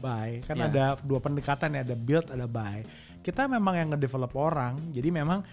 buy. 0.00 0.40
Kan 0.42 0.56
Ya. 0.56 0.66
ada 0.70 0.84
dua 0.98 1.20
pendekatan 1.20 1.76
ya, 1.76 1.84
ada 1.84 1.94
build, 1.94 2.32
ada 2.32 2.48
buy. 2.48 2.80
Kita 3.20 3.46
memang 3.46 3.74
yang 3.76 3.88
ngedevelop 3.92 4.32
orang, 4.34 4.90
jadi 4.90 5.12
memang 5.12 5.44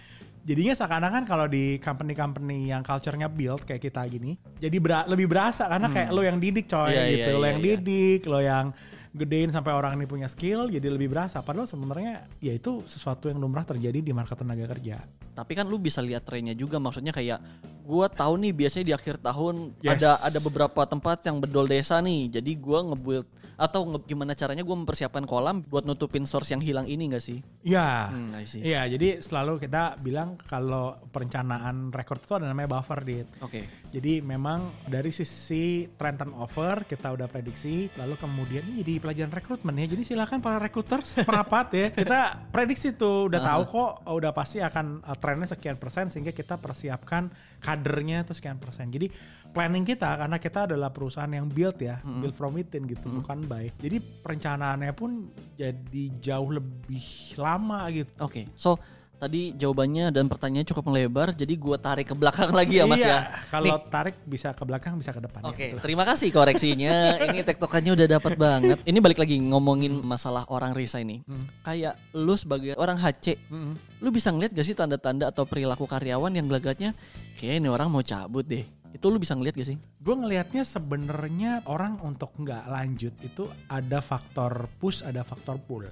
jadinya 0.43 0.73
seakan-akan 0.73 1.23
kalau 1.27 1.45
di 1.45 1.77
company-company 1.79 2.71
yang 2.71 2.81
culture-nya 2.81 3.27
build 3.27 3.63
kayak 3.67 3.83
kita 3.83 4.01
gini, 4.07 4.39
jadi 4.57 4.77
bera- 4.79 5.07
lebih 5.07 5.27
berasa 5.29 5.67
karena 5.67 5.87
kayak 5.91 6.09
lo 6.11 6.21
yang 6.25 6.37
didik 6.41 6.65
coy 6.67 6.89
Hmm. 6.89 6.95
Iya, 6.95 7.03
gitu, 7.11 7.29
iya, 7.29 7.37
lo 7.37 7.43
iya, 7.43 7.49
yang 7.51 7.59
iya. 7.59 7.67
didik, 7.77 8.21
lo 8.25 8.39
yang 8.41 8.65
gedein 9.09 9.49
sampai 9.49 9.73
orang 9.73 9.97
ini 9.97 10.05
punya 10.05 10.29
skill 10.29 10.69
jadi 10.69 10.85
lebih 10.89 11.09
berasa. 11.09 11.41
Padahal 11.41 11.65
sebenarnya 11.65 12.29
ya 12.37 12.53
itu 12.53 12.85
sesuatu 12.85 13.25
yang 13.27 13.41
lumrah 13.41 13.65
terjadi 13.65 13.99
di 14.05 14.13
market 14.13 14.37
tenaga 14.37 14.69
kerja. 14.69 15.01
Tapi 15.33 15.51
kan 15.57 15.65
lu 15.65 15.81
bisa 15.81 16.03
lihat 16.03 16.27
trennya 16.27 16.53
juga 16.53 16.77
maksudnya 16.77 17.09
kayak 17.09 17.41
gua 17.89 18.05
tahu 18.05 18.37
nih 18.37 18.53
biasanya 18.53 18.85
di 18.85 18.93
akhir 18.93 19.17
tahun 19.17 19.73
Yes. 19.81 19.97
ada 19.97 20.11
ada 20.21 20.37
beberapa 20.37 20.85
tempat 20.85 21.25
yang 21.25 21.41
bedol 21.41 21.65
desa 21.65 21.97
nih. 21.97 22.37
Jadi 22.37 22.53
gua 22.53 22.85
ngebuild 22.85 23.25
atau 23.57 23.81
nge- 23.83 24.05
gimana 24.05 24.31
caranya 24.31 24.61
gua 24.61 24.77
mempersiapkan 24.77 25.25
kolam 25.25 25.65
buat 25.65 25.81
nutupin 25.83 26.23
source 26.23 26.53
yang 26.53 26.61
hilang 26.61 26.85
ini 26.85 27.09
gak 27.09 27.19
sih? 27.19 27.41
Iya. 27.65 28.07
Hmm. 28.07 28.31
Iya, 28.61 28.85
jadi 28.87 29.19
selalu 29.19 29.57
kita 29.59 29.97
bilang 29.97 30.37
kalau 30.39 30.93
perencanaan 31.09 31.89
rekrut 31.89 32.21
itu 32.21 32.33
ada 32.33 32.45
namanya 32.45 32.69
buffer 32.71 33.01
dit. 33.01 33.27
Oke. 33.41 33.65
Jadi 33.89 34.21
memang 34.21 34.69
dari 34.85 35.09
sisi 35.09 35.89
trend 35.97 36.21
turnover 36.21 36.85
kita 36.85 37.09
udah 37.09 37.25
prediksi, 37.25 37.89
lalu 37.97 38.15
kemudian 38.15 38.61
ini 38.63 38.85
jadi 38.85 38.93
pelajaran 39.01 39.33
rekrutmen 39.33 39.75
ya. 39.75 39.89
Jadi 39.89 40.03
silakan 40.05 40.39
para 40.39 40.61
recruiters 40.61 41.17
merapat 41.19 41.67
ya. 41.73 41.87
Kita 41.99 42.21
prediksi 42.53 42.93
tuh 42.93 43.27
udah 43.27 43.39
tahu 43.41 43.63
kok 43.65 43.91
udah 44.07 44.31
pasti 44.31 44.59
akan 44.59 45.01
uh, 45.01 45.17
trennya 45.17 45.47
sekian 45.47 45.75
persen 45.75 46.07
sehingga 46.07 46.29
kita 46.29 46.55
persiapkan 46.55 47.31
kadernya 47.79 48.27
tuh 48.27 48.35
sekian 48.35 48.59
persen. 48.59 48.91
Jadi 48.91 49.07
planning 49.55 49.87
kita 49.87 50.19
karena 50.19 50.35
kita 50.35 50.67
adalah 50.67 50.91
perusahaan 50.91 51.31
yang 51.31 51.47
build 51.47 51.79
ya, 51.79 52.03
build 52.03 52.35
from 52.35 52.59
within 52.59 52.83
gitu, 52.83 53.07
bukan 53.07 53.47
by. 53.47 53.71
Jadi 53.79 54.03
perencanaannya 54.19 54.91
pun 54.91 55.31
jadi 55.55 56.03
jauh 56.19 56.51
lebih 56.51 57.39
lama 57.39 57.87
gitu. 57.95 58.11
Oke. 58.19 58.51
So 58.59 58.75
tadi 59.19 59.51
jawabannya 59.51 60.15
dan 60.15 60.31
pertanyaannya 60.31 60.69
cukup 60.71 60.87
melebar 60.87 61.35
jadi 61.35 61.51
gua 61.59 61.75
tarik 61.75 62.07
ke 62.07 62.15
belakang 62.15 62.55
lagi 62.55 62.79
ya 62.79 62.87
Mas 62.87 63.03
Iya, 63.03 63.11
ya. 63.11 63.19
Kalau 63.51 63.75
tarik 63.91 64.15
bisa 64.23 64.55
ke 64.55 64.63
belakang 64.63 64.95
bisa 64.95 65.11
ke 65.11 65.19
depan. 65.19 65.43
ya, 65.43 65.51
Oke, 65.51 65.65
betul. 65.75 65.83
terima 65.83 66.03
kasih 66.07 66.31
koreksinya. 66.31 66.93
Ini 67.27 67.43
tektokannya 67.43 67.91
udah 67.93 68.07
dapat 68.09 68.33
banget. 68.33 68.77
Ini 68.87 68.97
balik 68.97 69.19
lagi 69.19 69.35
ngomongin 69.37 69.91
masalah 69.99 70.47
orang 70.47 70.71
resign 70.71 71.05
nih. 71.05 71.19
Kayak 71.61 71.99
lu 72.15 72.31
sebagai 72.33 72.79
orang 72.79 72.95
HC, 72.95 73.35
Mm-mm. 73.51 73.75
lu 73.99 74.09
bisa 74.09 74.31
ngeliat 74.31 74.55
gak 74.55 74.63
sih 74.63 74.73
tanda-tanda 74.73 75.27
atau 75.27 75.43
perilaku 75.43 75.83
karyawan 75.83 76.31
yang 76.31 76.47
gelagatnya 76.47 76.95
kayak 77.35 77.59
ini 77.59 77.67
orang 77.67 77.91
mau 77.91 77.99
cabut 77.99 78.47
deh. 78.47 78.63
Itu 78.89 79.11
lu 79.11 79.19
bisa 79.19 79.35
ngeliat 79.35 79.53
gak 79.53 79.67
sih? 79.67 79.77
Gue 79.99 80.15
ngelihatnya 80.15 80.63
sebenarnya 80.63 81.61
orang 81.67 81.99
untuk 82.01 82.33
nggak 82.33 82.65
lanjut 82.65 83.13
itu 83.19 83.45
ada 83.67 83.99
faktor 83.99 84.65
push, 84.79 85.03
ada 85.03 85.21
faktor 85.21 85.59
pull. 85.59 85.85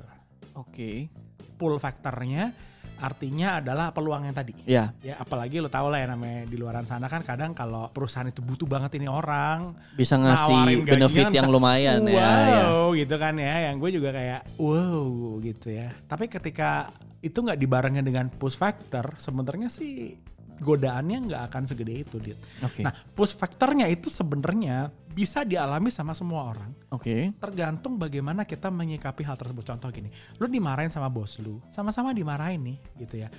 Oke. 0.56 1.12
Pull 1.58 1.78
faktornya 1.78 2.54
artinya 2.98 3.62
adalah 3.62 3.94
peluang 3.94 4.26
yang 4.28 4.36
tadi. 4.36 4.54
Ya, 4.66 4.94
Ya 5.06 5.18
apalagi 5.22 5.62
lo 5.62 5.70
tau 5.70 5.88
lah 5.90 6.02
ya 6.02 6.08
namanya 6.10 6.50
di 6.50 6.58
luaran 6.58 6.86
sana 6.86 7.06
kan 7.08 7.22
kadang 7.22 7.54
kalau 7.54 7.90
perusahaan 7.94 8.28
itu 8.28 8.42
butuh 8.42 8.68
banget 8.70 9.00
ini 9.02 9.08
orang 9.10 9.74
bisa 9.98 10.16
ngasih 10.16 10.86
benefit 10.86 11.34
yang 11.34 11.50
bisa, 11.50 11.56
lumayan 11.56 12.00
wow, 12.06 12.14
ya, 12.14 12.32
ya. 12.48 12.66
gitu 13.04 13.16
kan 13.18 13.34
ya 13.36 13.56
yang 13.70 13.76
gue 13.82 13.90
juga 13.92 14.10
kayak 14.14 14.42
wow 14.62 15.42
gitu 15.42 15.68
ya 15.74 15.90
tapi 16.06 16.30
ketika 16.30 16.92
itu 17.22 17.38
nggak 17.42 17.60
dibarengin 17.60 18.06
dengan 18.06 18.30
push 18.30 18.56
factor 18.56 19.18
sebenarnya 19.18 19.68
sih 19.68 20.16
godaannya 20.58 21.18
nggak 21.30 21.42
akan 21.50 21.64
segede 21.66 21.94
itu 22.02 22.18
dit 22.18 22.38
Oke. 22.62 22.82
nah 22.82 22.92
push 23.14 23.34
factornya 23.34 23.86
itu 23.86 24.10
sebenarnya 24.10 24.90
bisa 25.08 25.42
dialami 25.42 25.90
sama 25.90 26.14
semua 26.14 26.54
orang 26.54 26.70
Oke. 26.94 27.34
tergantung 27.42 27.98
bagaimana 27.98 28.46
kita 28.46 28.70
menyikapi 28.70 29.26
hal 29.26 29.34
tersebut. 29.34 29.66
Contoh 29.66 29.90
gini, 29.90 30.14
lu 30.38 30.46
dimarahin 30.46 30.94
sama 30.94 31.10
bos 31.10 31.42
lu, 31.42 31.58
sama-sama 31.74 32.14
dimarahin 32.14 32.62
nih, 32.62 32.78
gitu 33.02 33.26
ya. 33.26 33.30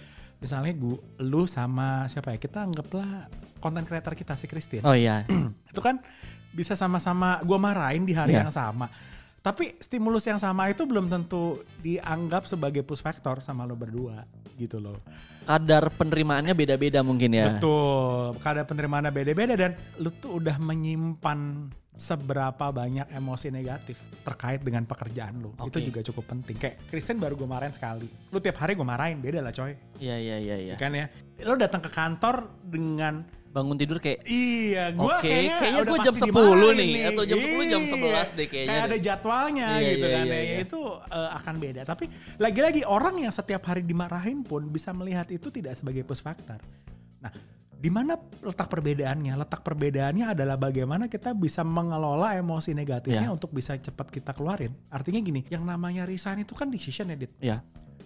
Misalnya 0.43 0.75
gue, 0.75 0.99
lu 1.23 1.47
sama 1.47 2.11
siapa 2.11 2.35
ya? 2.35 2.39
Kita 2.43 2.67
anggaplah 2.67 3.31
konten 3.63 3.87
creator 3.87 4.19
kita 4.19 4.35
si 4.35 4.51
Christine. 4.51 4.83
Oh 4.83 4.91
iya. 4.91 5.23
Itu 5.71 5.79
kan 5.79 6.03
bisa 6.51 6.75
sama-sama 6.75 7.39
gue 7.47 7.59
marahin 7.63 8.03
di 8.03 8.11
hari 8.11 8.35
Iya. 8.35 8.43
yang 8.43 8.51
sama. 8.51 8.91
Tapi 9.39 9.79
stimulus 9.79 10.27
yang 10.27 10.43
sama 10.43 10.67
itu 10.67 10.83
belum 10.83 11.07
tentu 11.07 11.63
dianggap 11.79 12.51
sebagai 12.51 12.83
push 12.83 13.01
factor 13.01 13.39
sama 13.39 13.63
lo 13.63 13.79
berdua, 13.79 14.27
gitu 14.59 14.83
loh. 14.83 14.99
Kadar 15.49 15.89
penerimaannya 15.89 16.53
beda-beda 16.53 17.01
mungkin 17.01 17.33
ya. 17.33 17.57
Betul, 17.57 18.37
kadar 18.45 18.69
penerimaannya 18.69 19.09
beda-beda 19.09 19.57
dan 19.57 19.73
lu 19.97 20.13
tuh 20.13 20.37
udah 20.37 20.61
menyimpan 20.61 21.73
seberapa 21.99 22.71
banyak 22.71 23.11
emosi 23.11 23.49
negatif 23.51 23.99
terkait 24.23 24.63
dengan 24.63 24.85
pekerjaan 24.85 25.41
lu. 25.41 25.57
Itu 25.67 25.81
Oke. 25.81 25.89
juga 25.89 26.01
cukup 26.05 26.37
penting. 26.37 26.61
Kayak 26.61 26.85
Kristen 26.93 27.19
baru 27.19 27.35
gue 27.35 27.49
marahin 27.49 27.75
sekali. 27.75 28.07
Lu 28.31 28.39
tiap 28.39 28.61
hari 28.63 28.77
gue 28.77 28.87
marahin, 28.87 29.19
beda 29.19 29.43
lah 29.43 29.51
coy. 29.51 29.75
Iya 29.99 30.17
iya 30.21 30.37
iya 30.37 30.57
iya. 30.69 30.75
Kan 30.77 30.95
ya. 30.95 31.11
Lu 31.43 31.59
datang 31.59 31.83
ke 31.83 31.91
kantor 31.91 32.61
dengan 32.63 33.27
Bangun 33.49 33.77
tidur 33.81 33.97
kayak 33.97 34.29
Iya, 34.29 34.93
gue 34.93 35.09
Oke, 35.09 35.25
kayaknya, 35.25 35.57
kayaknya 35.57 35.83
gua 35.89 35.99
jam 36.05 36.15
pasti 36.15 36.23
10 36.23 36.29
dimarahin 36.29 36.77
nih, 36.77 37.03
atau 37.09 37.23
jam 37.25 37.39
10 37.41 37.65
jam 37.65 37.81
Iya. 37.83 37.93
11 37.97 38.29
deh 38.37 38.47
kayaknya 38.47 38.69
Kayak 38.71 38.85
ada 38.85 38.97
jadwalnya 39.01 39.69
Iya, 39.69 39.89
gitu 39.89 40.07
iya, 40.07 40.17
kan. 40.17 40.25
iya, 40.29 40.37
ya. 40.37 40.43
iya. 40.45 40.59
Itu 40.63 40.81
eh, 41.01 41.31
akan 41.41 41.55
beda. 41.57 41.81
Tapi 41.83 42.05
lagi-lagi 42.37 42.83
orang 42.85 43.15
yang 43.19 43.33
setiap 43.33 43.63
hari 43.65 43.83
dimarahin 43.83 44.45
pun 44.45 44.69
bisa 44.69 44.93
melihat 44.93 45.27
itu 45.33 45.49
tidak 45.49 45.75
sebagai 45.75 46.05
push 46.05 46.21
factor. 46.21 46.61
Nah, 47.19 47.33
di 47.73 47.91
mana 47.95 48.19
letak 48.43 48.67
perbedaannya? 48.67 49.33
Letak 49.39 49.63
perbedaannya 49.63 50.35
adalah 50.35 50.59
bagaimana 50.59 51.07
kita 51.07 51.31
bisa 51.33 51.63
mengelola 51.63 52.35
emosi 52.35 52.75
negatifnya 52.75 53.31
Iya. 53.31 53.35
untuk 53.35 53.55
bisa 53.55 53.79
cepat 53.79 54.11
kita 54.11 54.35
keluarin. 54.35 54.75
Artinya 54.91 55.23
gini, 55.23 55.41
yang 55.49 55.63
namanya 55.63 56.03
resign 56.05 56.43
itu 56.43 56.53
kan 56.59 56.69
decision 56.69 57.09
ya, 57.09 57.17
Dit. 57.17 57.33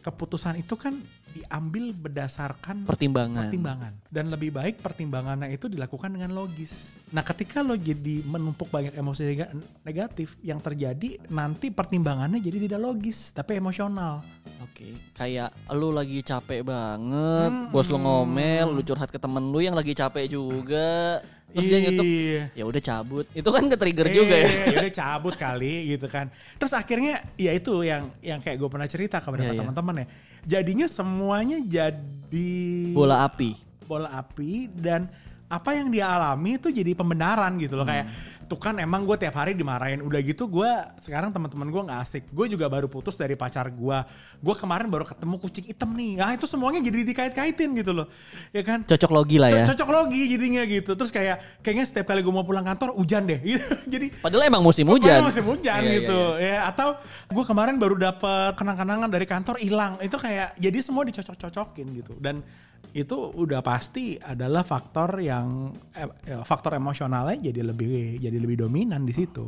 Keputusan 0.03 0.59
itu 0.59 0.75
kan 0.75 0.99
diambil 1.33 1.95
berdasarkan 1.95 2.85
pertimbangan. 2.85 3.47
pertimbangan 3.47 3.93
dan 4.07 4.29
lebih 4.29 4.51
baik 4.51 4.79
pertimbangannya 4.79 5.49
itu 5.49 5.65
dilakukan 5.65 6.11
dengan 6.11 6.35
logis. 6.35 7.01
Nah, 7.09 7.23
ketika 7.23 7.63
lo 7.63 7.73
jadi 7.73 8.21
menumpuk 8.23 8.69
banyak 8.69 8.93
emosi 8.93 9.23
nega- 9.25 9.53
negatif, 9.81 10.37
yang 10.41 10.59
terjadi 10.59 11.23
nanti 11.27 11.71
pertimbangannya 11.71 12.37
jadi 12.37 12.59
tidak 12.61 12.81
logis 12.83 13.31
tapi 13.31 13.57
emosional. 13.57 14.21
Oke, 14.61 14.93
kayak 15.13 15.55
lu 15.71 15.89
lagi 15.89 16.21
capek 16.21 16.61
banget, 16.63 17.49
Hmm. 17.49 17.71
bos 17.71 17.87
lu 17.87 17.97
ngomel, 17.97 18.69
lu 18.69 18.83
curhat 18.83 19.09
ke 19.09 19.17
temen 19.17 19.49
lu 19.49 19.59
yang 19.59 19.73
lagi 19.73 19.93
capek 19.93 20.27
juga, 20.27 21.23
terus 21.53 21.65
dia 21.65 21.79
nyetuk, 21.81 22.05
Iya. 22.05 22.43
ya 22.53 22.65
udah 22.65 22.81
cabut. 22.81 23.25
Itu 23.31 23.49
kan 23.49 23.65
ke 23.65 23.77
trigger 23.77 24.09
juga 24.09 24.35
ya. 24.35 24.47
Eh, 24.49 24.77
udah 24.79 24.93
cabut 24.93 25.35
kali 25.35 25.75
gitu 25.91 26.07
kan. 26.07 26.27
Terus 26.57 26.73
akhirnya 26.73 27.21
ya 27.35 27.53
itu 27.53 27.81
yang 27.81 28.11
yang 28.19 28.39
kayak 28.39 28.57
gue 28.57 28.69
pernah 28.69 28.87
cerita 28.87 29.17
ke 29.17 29.27
beberapa 29.27 29.47
Iya, 29.47 29.55
iya. 29.55 29.61
teman-teman 29.63 29.95
ya. 29.95 30.07
Jadinya 30.43 30.87
semuanya 30.87 31.59
jadi 31.61 32.53
Bola 32.91 33.25
api. 33.25 33.53
bola 33.83 34.09
api 34.11 34.73
dan 34.73 35.05
apa 35.47 35.77
yang 35.77 35.93
dia 35.93 36.09
alami 36.09 36.57
itu 36.57 36.73
jadi 36.73 36.97
pembenaran 36.97 37.61
gitu 37.61 37.77
loh 37.77 37.85
kayak 37.85 38.09
tuh 38.53 38.61
kan 38.61 38.77
emang 38.77 39.09
gue 39.09 39.17
tiap 39.17 39.33
hari 39.33 39.57
dimarahin. 39.57 40.05
Udah 40.05 40.21
gitu 40.21 40.45
gue 40.45 40.69
sekarang 41.01 41.33
teman-teman 41.33 41.73
gue 41.73 41.83
nggak 41.89 42.01
asik. 42.05 42.29
Gue 42.29 42.53
juga 42.53 42.69
baru 42.69 42.85
putus 42.85 43.17
dari 43.17 43.33
pacar 43.33 43.73
gue 43.73 43.99
gue 44.45 44.55
kemarin 44.61 44.93
baru 44.93 45.09
ketemu 45.09 45.41
kucing 45.41 45.65
hitam 45.73 45.89
nih. 45.97 46.21
Nah 46.21 46.37
itu 46.37 46.45
semuanya 46.45 46.85
jadi 46.85 47.01
dikait-kaitin 47.09 47.73
gitu 47.81 47.97
loh. 47.97 48.07
Ya 48.53 48.61
kan? 48.61 48.85
Cocok 48.85 49.09
logi 49.09 49.41
lah 49.41 49.49
ya. 49.49 49.65
Co- 49.65 49.73
cocok 49.73 49.89
logi 49.89 50.29
jadinya 50.29 50.63
gitu. 50.69 50.93
Terus 50.93 51.09
kayak 51.09 51.65
kayaknya 51.65 51.89
setiap 51.89 52.13
kali 52.13 52.21
gue 52.21 52.35
mau 52.35 52.45
pulang 52.45 52.67
kantor 52.69 52.93
hujan 52.93 53.25
deh. 53.25 53.41
Gitu. 53.53 53.65
Jadi 53.89 54.07
Padahal 54.21 54.45
emang 54.49 54.61
musim 54.61 54.85
hujan. 54.85 55.25
Musim 55.25 55.45
hujan 55.49 55.81
Iya, 55.81 55.89
iya, 55.89 55.97
gitu. 56.05 56.21
iya. 56.37 56.53
ya 56.61 56.69
atau 56.69 56.99
gue 57.33 57.45
kemarin 57.49 57.81
baru 57.81 57.97
dapet 57.97 58.53
kenang-kenangan 58.61 59.09
dari 59.09 59.25
kantor 59.25 59.57
hilang. 59.57 59.97
Itu 60.05 60.21
kayak 60.21 60.61
jadi 60.61 60.79
semua 60.85 61.09
dicocok-cocokin 61.09 61.87
gitu. 61.97 62.13
Dan 62.21 62.45
itu 62.93 63.15
udah 63.17 63.65
pasti 63.65 64.21
adalah 64.21 64.61
faktor 64.61 65.17
yang 65.23 65.73
eh, 65.97 66.05
ya, 66.29 66.45
faktor 66.45 66.77
emosionalnya 66.77 67.41
jadi 67.41 67.65
lebih 67.65 68.21
jadi 68.21 68.37
lebih 68.43 68.67
dominan 68.67 69.03
di 69.03 69.15
situ 69.15 69.47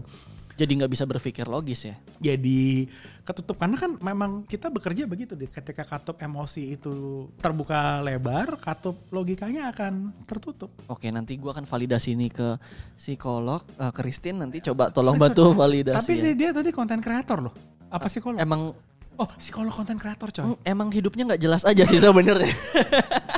Jadi 0.55 0.71
nggak 0.79 0.87
bisa 0.87 1.03
berpikir 1.03 1.51
logis 1.51 1.83
ya. 1.83 1.99
jadi 2.23 2.87
ketutup 3.27 3.59
karena 3.59 3.75
kan 3.75 3.99
memang 3.99 4.47
kita 4.47 4.71
bekerja 4.71 5.03
begitu 5.03 5.35
Dit. 5.35 5.51
ketika 5.51 5.83
katup 5.83 6.15
emosi 6.17 6.79
itu 6.79 6.95
terbuka 7.43 7.99
lebar 7.99 8.55
katup 8.63 8.95
logikanya 9.11 9.75
akan 9.75 10.15
tertutup 10.23 10.71
Oke, 10.87 11.11
nanti 11.11 11.35
gua 11.35 11.59
akan 11.59 11.67
validasi 11.67 12.15
ini 12.15 12.31
ke 12.31 12.55
psikolog, 12.95 13.67
eh, 13.75 13.91
Christine 13.91 14.47
nanti 14.47 14.63
coba 14.63 14.95
tolong 14.95 15.19
bantu 15.19 15.51
validasi. 15.59 15.99
tapi 15.99 16.13
ya. 16.23 16.31
dia, 16.39 16.51
tadi 16.55 16.71
konten 16.71 17.03
kreator 17.03 17.51
loh 17.51 17.55
apa 17.91 18.07
psikolog 18.07 18.39
Emang 18.39 18.71
oh 19.15 19.29
psikolog 19.35 19.75
konten 19.75 19.99
kreator 19.99 20.31
coy 20.31 20.43
Mm, 20.45 20.59
emang 20.63 20.89
hidupnya 20.91 21.35
nggak 21.35 21.43
jelas 21.43 21.63
aja 21.67 21.83
sih 21.83 21.99
sebenarnya. 21.99 22.47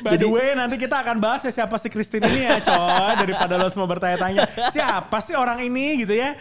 By 0.00 0.16
the 0.16 0.28
way 0.30 0.56
nanti 0.56 0.80
kita 0.80 1.04
akan 1.04 1.20
bahas 1.20 1.44
ya 1.44 1.52
siapa 1.52 1.76
si 1.76 1.92
Christine 1.92 2.24
ini 2.24 2.48
ya 2.48 2.56
coy 2.64 3.12
daripada 3.28 3.60
lo 3.60 3.68
semua 3.68 3.84
bertanya-tanya 3.84 4.48
siapa 4.72 5.20
sih 5.20 5.36
orang 5.36 5.60
ini 5.60 6.08
gitu 6.08 6.16
ya. 6.16 6.32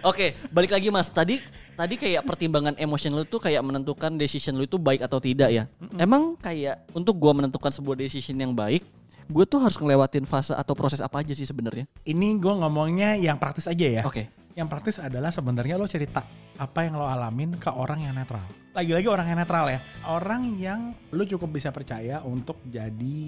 Oke, 0.00 0.32
balik 0.48 0.72
lagi 0.72 0.88
Mas. 0.88 1.12
Tadi 1.12 1.38
tadi 1.76 1.94
kayak 2.00 2.22
pertimbangan 2.24 2.74
emosional 2.80 3.26
itu 3.26 3.36
kayak 3.36 3.60
menentukan 3.60 4.14
decision 4.16 4.56
lu 4.56 4.64
itu 4.64 4.80
baik 4.80 5.04
atau 5.04 5.20
tidak 5.20 5.50
ya. 5.52 5.64
Emang 6.00 6.38
kayak 6.40 6.88
untuk 6.96 7.18
gua 7.20 7.36
menentukan 7.36 7.68
sebuah 7.68 7.98
decision 7.98 8.38
yang 8.38 8.54
baik, 8.54 8.86
gue 9.28 9.44
tuh 9.48 9.60
harus 9.60 9.76
ngelewatin 9.76 10.24
fase 10.28 10.52
atau 10.52 10.76
proses 10.76 11.00
apa 11.00 11.20
aja 11.24 11.32
sih 11.32 11.46
sebenarnya? 11.48 11.88
Ini 12.04 12.38
gue 12.40 12.54
ngomongnya 12.60 13.16
yang 13.16 13.40
praktis 13.40 13.68
aja 13.68 13.86
ya. 14.00 14.02
Oke. 14.04 14.28
Yang 14.54 14.68
praktis 14.70 14.96
adalah 15.02 15.34
sebenarnya 15.34 15.74
lo 15.74 15.88
cerita 15.90 16.22
apa 16.54 16.86
yang 16.86 16.94
lo 16.94 17.06
alamin 17.08 17.58
ke 17.58 17.70
orang 17.74 18.06
yang 18.06 18.14
netral. 18.14 18.63
Lagi-lagi 18.74 19.06
orang 19.06 19.26
yang 19.30 19.38
netral 19.38 19.70
ya. 19.70 19.78
Orang 20.02 20.58
yang 20.58 20.80
lo 21.14 21.22
cukup 21.22 21.54
bisa 21.54 21.70
percaya 21.70 22.18
untuk 22.26 22.58
jadi 22.66 23.22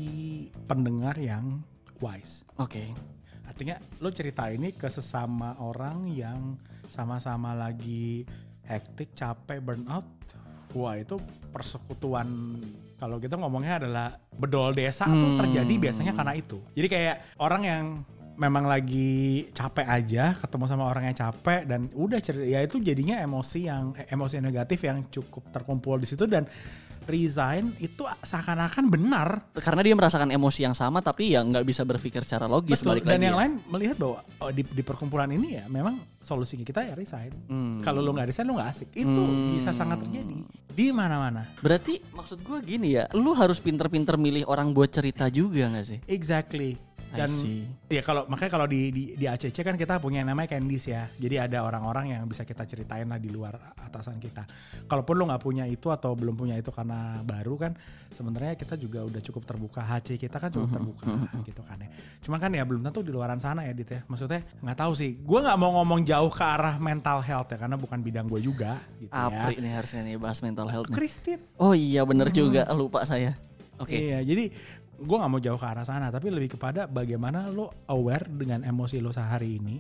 pendengar 0.66 1.14
yang 1.14 1.62
wise. 2.02 2.42
Oke. 2.58 2.90
Artinya 3.46 3.78
lo 4.02 4.10
cerita 4.10 4.50
ini 4.50 4.74
ke 4.74 4.90
sesama 4.90 5.54
orang 5.62 6.10
yang 6.10 6.58
sama-sama 6.90 7.54
lagi 7.54 8.26
hektik, 8.66 9.14
capek, 9.14 9.62
burnout. 9.62 10.02
Wah 10.74 10.98
itu 10.98 11.14
persekutuan 11.54 12.26
kalau 12.98 13.22
kita 13.22 13.38
ngomongnya 13.38 13.86
adalah 13.86 14.18
bedol 14.34 14.74
desa 14.74 15.06
tuh 15.06 15.14
Hmm. 15.14 15.38
terjadi 15.46 15.74
biasanya 15.78 16.10
karena 16.10 16.34
itu. 16.34 16.58
Jadi 16.74 16.88
kayak 16.90 17.16
orang 17.38 17.62
yang 17.62 17.84
memang 18.37 18.64
lagi 18.64 19.11
capek 19.50 19.85
aja 19.85 20.37
ketemu 20.37 20.64
sama 20.64 20.85
orang 20.85 21.09
yang 21.09 21.16
capek 21.16 21.64
dan 21.64 21.88
udah 21.90 22.21
cerita 22.21 22.45
ya 22.45 22.61
itu 22.61 22.76
jadinya 22.78 23.16
emosi 23.19 23.61
yang 23.64 23.93
eh, 23.93 24.07
emosi 24.09 24.38
negatif 24.38 24.78
yang 24.81 25.05
cukup 25.09 25.49
terkumpul 25.50 25.97
di 25.97 26.07
situ 26.07 26.25
dan 26.25 26.45
resign 27.05 27.71
itu 27.78 28.02
seakan-akan 28.02 28.90
benar 28.90 29.28
Karena 29.55 29.81
dia 29.81 29.95
merasakan 29.95 30.28
emosi 30.28 30.66
yang 30.66 30.75
sama 30.75 30.99
tapi 30.99 31.33
ya 31.33 31.40
nggak 31.40 31.62
bisa 31.62 31.87
berpikir 31.87 32.26
secara 32.26 32.45
logis 32.45 32.83
Betul. 32.83 32.99
balik 32.99 33.05
Dan 33.07 33.11
lagi. 33.14 33.25
yang 33.25 33.37
ya. 33.38 33.40
lain 33.40 33.52
melihat 33.71 33.97
bahwa 33.97 34.19
oh, 34.43 34.50
di, 34.50 34.62
di 34.66 34.83
perkumpulan 34.83 35.31
ini 35.31 35.55
ya 35.55 35.64
memang 35.71 36.02
solusinya 36.19 36.66
kita 36.66 36.83
ya 36.83 36.99
resign. 36.99 37.31
Hmm. 37.47 37.78
Kalau 37.81 38.02
lo 38.02 38.11
nggak 38.11 38.26
resign 38.26 38.50
lo 38.50 38.59
nggak 38.59 38.71
asik. 38.75 38.90
Itu 38.93 39.07
Hmm. 39.23 39.55
bisa 39.55 39.71
sangat 39.71 40.02
terjadi 40.02 40.35
di 40.66 40.85
mana-mana. 40.90 41.47
Berarti 41.62 42.02
maksud 42.11 42.43
gua 42.43 42.59
gini 42.59 42.99
ya, 42.99 43.07
lu 43.14 43.33
harus 43.33 43.62
pinter-pinter 43.62 44.19
milih 44.19 44.43
orang 44.45 44.75
buat 44.75 44.90
cerita 44.90 45.31
juga 45.31 45.71
nggak 45.71 45.87
sih? 45.87 45.99
Exactly. 46.11 46.75
Dan 47.12 47.30
ya 47.86 48.02
kalau 48.02 48.26
makanya 48.26 48.52
kalau 48.58 48.66
di, 48.66 48.90
di 48.90 49.02
di 49.14 49.25
ACC 49.30 49.62
kan 49.62 49.78
kita 49.78 50.02
punya 50.02 50.22
yang 50.25 50.34
namanya 50.34 50.58
candies 50.58 50.90
ya. 50.90 51.06
Jadi 51.16 51.38
ada 51.38 51.62
orang-orang 51.62 52.16
yang 52.18 52.22
bisa 52.26 52.42
kita 52.42 52.66
ceritain 52.66 53.06
lah 53.06 53.20
di 53.22 53.30
luar 53.30 53.56
atasan 53.78 54.18
kita. 54.18 54.44
Kalaupun 54.90 55.14
lo 55.14 55.25
nggak 55.30 55.42
punya 55.42 55.64
itu 55.70 55.88
atau 55.88 56.12
belum 56.12 56.34
punya 56.34 56.58
itu 56.58 56.68
karena 56.75 57.22
baru 57.22 57.54
kan 57.56 57.72
sebenarnya 58.10 58.58
kita 58.58 58.75
juga 58.76 59.06
udah 59.06 59.20
cukup 59.22 59.42
terbuka. 59.46 59.80
HC 59.86 60.18
kita 60.18 60.36
kan 60.36 60.50
cukup 60.50 60.70
terbuka 60.72 61.06
gitu 61.46 61.62
kan 61.62 61.78
ya. 61.80 61.88
Cuman 62.25 62.38
kan 62.42 62.50
ya 62.52 62.62
belum 62.66 62.82
tentu 62.84 63.00
di 63.06 63.12
luaran 63.14 63.38
sana 63.38 63.64
ya 63.64 63.72
Dit 63.72 63.90
ya. 63.92 64.00
Maksudnya 64.10 64.42
nggak 64.60 64.78
tahu 64.78 64.92
sih. 64.98 65.16
Gue 65.22 65.40
nggak 65.40 65.58
mau 65.60 65.78
ngomong 65.80 66.04
jauh 66.04 66.28
ke 66.32 66.44
arah 66.44 66.76
mental 66.76 67.22
health 67.22 67.48
ya 67.52 67.58
karena 67.60 67.78
bukan 67.78 67.98
bidang 68.02 68.26
gue 68.26 68.40
juga 68.42 68.82
gitu 68.98 69.12
ya. 69.12 69.30
Apri 69.30 69.62
nih 69.62 69.72
harusnya 69.72 70.00
nih 70.04 70.16
bahas 70.18 70.38
mental 70.44 70.68
health. 70.68 70.90
Christine. 70.92 71.42
Oh 71.56 71.72
iya 71.72 72.04
bener 72.04 72.28
juga, 72.34 72.68
lupa 72.75 73.06
saya. 73.06 73.38
Oke. 73.76 73.92
Iya, 73.92 74.25
jadi 74.25 74.48
gue 74.96 75.16
nggak 75.16 75.30
mau 75.30 75.40
jauh 75.40 75.60
ke 75.60 75.66
arah 75.68 75.84
sana, 75.84 76.08
tapi 76.08 76.32
lebih 76.32 76.56
kepada 76.56 76.88
bagaimana 76.88 77.52
lo 77.52 77.84
aware 77.88 78.26
dengan 78.28 78.64
emosi 78.64 79.00
lo 79.00 79.12
sehari 79.12 79.60
ini 79.60 79.76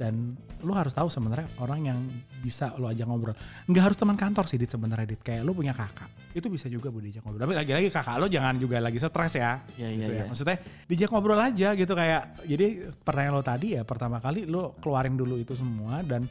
dan 0.00 0.32
lu 0.64 0.72
harus 0.72 0.96
tahu 0.96 1.12
sebenarnya 1.12 1.60
orang 1.60 1.80
yang 1.92 1.98
bisa 2.40 2.72
lu 2.80 2.88
ajak 2.88 3.04
ngobrol 3.04 3.36
nggak 3.68 3.84
harus 3.84 4.00
teman 4.00 4.16
kantor 4.16 4.48
sih 4.48 4.56
dit 4.56 4.72
sebenarnya 4.72 5.12
dit 5.12 5.20
kayak 5.20 5.44
lu 5.44 5.52
punya 5.52 5.76
kakak 5.76 6.08
itu 6.32 6.48
bisa 6.48 6.72
juga 6.72 6.88
bu 6.88 7.04
diajak 7.04 7.20
ngobrol 7.20 7.44
tapi 7.44 7.52
lagi-lagi 7.52 7.92
kakak 7.92 8.16
lu 8.16 8.24
jangan 8.32 8.56
juga 8.56 8.80
lagi 8.80 8.96
stres 8.96 9.36
ya 9.36 9.60
Iya, 9.76 9.88
iya, 9.92 10.00
gitu 10.00 10.08
ya. 10.08 10.16
iya. 10.16 10.24
maksudnya 10.32 10.56
dijak 10.88 11.08
ngobrol 11.12 11.36
aja 11.36 11.68
gitu 11.76 11.92
kayak 11.92 12.22
jadi 12.48 12.66
pertanyaan 13.04 13.34
lo 13.36 13.44
tadi 13.44 13.76
ya 13.76 13.84
pertama 13.84 14.24
kali 14.24 14.48
lu 14.48 14.72
keluarin 14.80 15.20
dulu 15.20 15.36
itu 15.36 15.52
semua 15.52 16.00
dan 16.00 16.24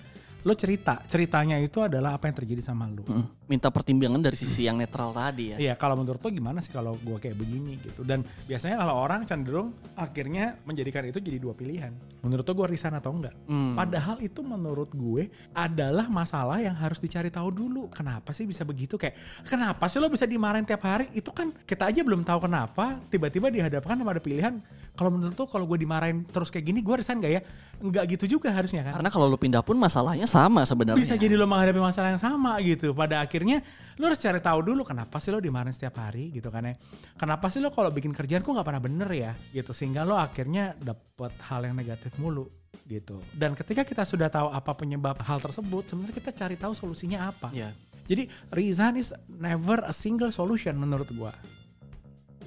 lo 0.48 0.54
cerita 0.56 1.04
ceritanya 1.04 1.60
itu 1.60 1.84
adalah 1.84 2.16
apa 2.16 2.32
yang 2.32 2.38
terjadi 2.40 2.62
sama 2.64 2.88
lu 2.88 3.04
Mm, 3.10 3.26
Minta 3.50 3.74
pertimbangan 3.74 4.22
dari 4.22 4.38
sisi 4.38 4.70
yang 4.70 4.78
netral 4.78 5.10
tadi 5.10 5.52
ya. 5.52 5.58
Iya, 5.58 5.74
kalau 5.74 5.98
menurut 5.98 6.22
lo 6.22 6.30
gimana 6.30 6.62
sih 6.62 6.70
kalau 6.70 6.94
gua 7.02 7.18
kayak 7.18 7.34
begini 7.34 7.82
gitu? 7.82 8.06
Dan 8.06 8.22
biasanya 8.46 8.78
kalau 8.78 8.94
orang 9.02 9.26
cenderung 9.26 9.74
akhirnya 9.98 10.62
menjadikan 10.70 11.02
itu 11.10 11.18
jadi 11.18 11.42
dua 11.42 11.58
pilihan. 11.58 11.90
Menurut 12.22 12.46
lo 12.46 12.54
gue 12.54 12.68
resign 12.78 12.94
atau 12.94 13.10
enggak? 13.10 13.34
Hmm. 13.50 13.74
Padahal 13.74 14.22
itu 14.22 14.46
menurut 14.46 14.94
gue 14.94 15.34
adalah 15.56 16.06
masalah 16.12 16.62
yang 16.62 16.78
harus 16.78 17.02
dicari 17.02 17.34
tahu 17.34 17.50
dulu. 17.50 17.90
Kenapa 17.90 18.30
sih 18.36 18.46
bisa 18.46 18.62
begitu? 18.62 19.02
Kayak 19.02 19.18
kenapa 19.50 19.90
sih 19.90 19.98
lo 19.98 20.12
bisa 20.14 20.30
dimarahin 20.30 20.68
tiap 20.68 20.86
hari? 20.86 21.10
Itu 21.18 21.34
kan 21.34 21.50
kita 21.66 21.90
aja 21.90 22.06
belum 22.06 22.22
tahu 22.22 22.46
kenapa. 22.46 23.02
Tiba-tiba 23.10 23.50
dihadapkan 23.50 23.98
sama 23.98 24.14
ada 24.14 24.22
pilihan. 24.22 24.62
Kalau 25.00 25.16
menurut 25.16 25.32
lo 25.40 25.48
kalau 25.48 25.64
gue 25.64 25.80
dimarahin 25.80 26.28
terus 26.28 26.52
kayak 26.52 26.68
gini, 26.68 26.84
gue 26.84 26.92
resign 27.00 27.24
gak 27.24 27.40
ya? 27.40 27.42
Enggak 27.80 28.04
gitu 28.12 28.36
juga 28.36 28.52
harusnya 28.52 28.84
kan? 28.84 29.00
Karena 29.00 29.08
kalau 29.08 29.32
lu 29.32 29.40
pindah 29.40 29.64
pun 29.64 29.80
masalahnya 29.80 30.28
sama 30.28 30.68
sebenarnya. 30.68 31.00
bisa 31.00 31.16
jadi 31.16 31.40
lo 31.40 31.48
menghadapi 31.48 31.80
masalah 31.80 32.12
yang 32.12 32.20
sama 32.20 32.60
gitu. 32.60 32.92
Pada 32.92 33.24
akhirnya 33.24 33.64
lo 33.96 34.12
harus 34.12 34.20
cari 34.20 34.44
tahu 34.44 34.60
dulu 34.60 34.84
kenapa 34.84 35.24
sih 35.24 35.32
lo 35.32 35.40
dimarahin 35.40 35.72
setiap 35.72 36.04
hari 36.04 36.36
gitu 36.36 36.52
kan 36.52 36.68
ya. 36.68 36.76
Kenapa 37.16 37.48
sih 37.48 37.64
lo 37.64 37.72
kalau 37.72 37.96
bikin 37.96 38.12
kerjaan 38.12 38.44
kok 38.44 38.52
nggak 38.52 38.68
pernah 38.68 38.84
bener 38.84 39.08
ya 39.16 39.32
gitu. 39.56 39.72
Sehingga 39.72 40.04
lo 40.04 40.20
akhirnya 40.20 40.76
dapet 40.76 41.32
hal 41.48 41.64
yang 41.64 41.80
negatif 41.80 42.12
mulu 42.20 42.52
gitu. 42.84 43.24
Dan 43.32 43.56
ketika 43.56 43.88
kita 43.88 44.04
sudah 44.04 44.28
tahu 44.28 44.52
apa 44.52 44.76
penyebab 44.76 45.16
hal 45.24 45.40
tersebut, 45.40 45.88
sebenarnya 45.88 46.16
kita 46.20 46.36
cari 46.36 46.60
tahu 46.60 46.76
solusinya 46.76 47.32
apa. 47.32 47.56
Iya. 47.56 47.72
Jadi 48.10 48.26
resign 48.52 48.98
is 48.98 49.14
never 49.30 49.80
a 49.86 49.94
single 49.94 50.34
solution 50.34 50.76
menurut 50.76 51.08
gua. 51.14 51.32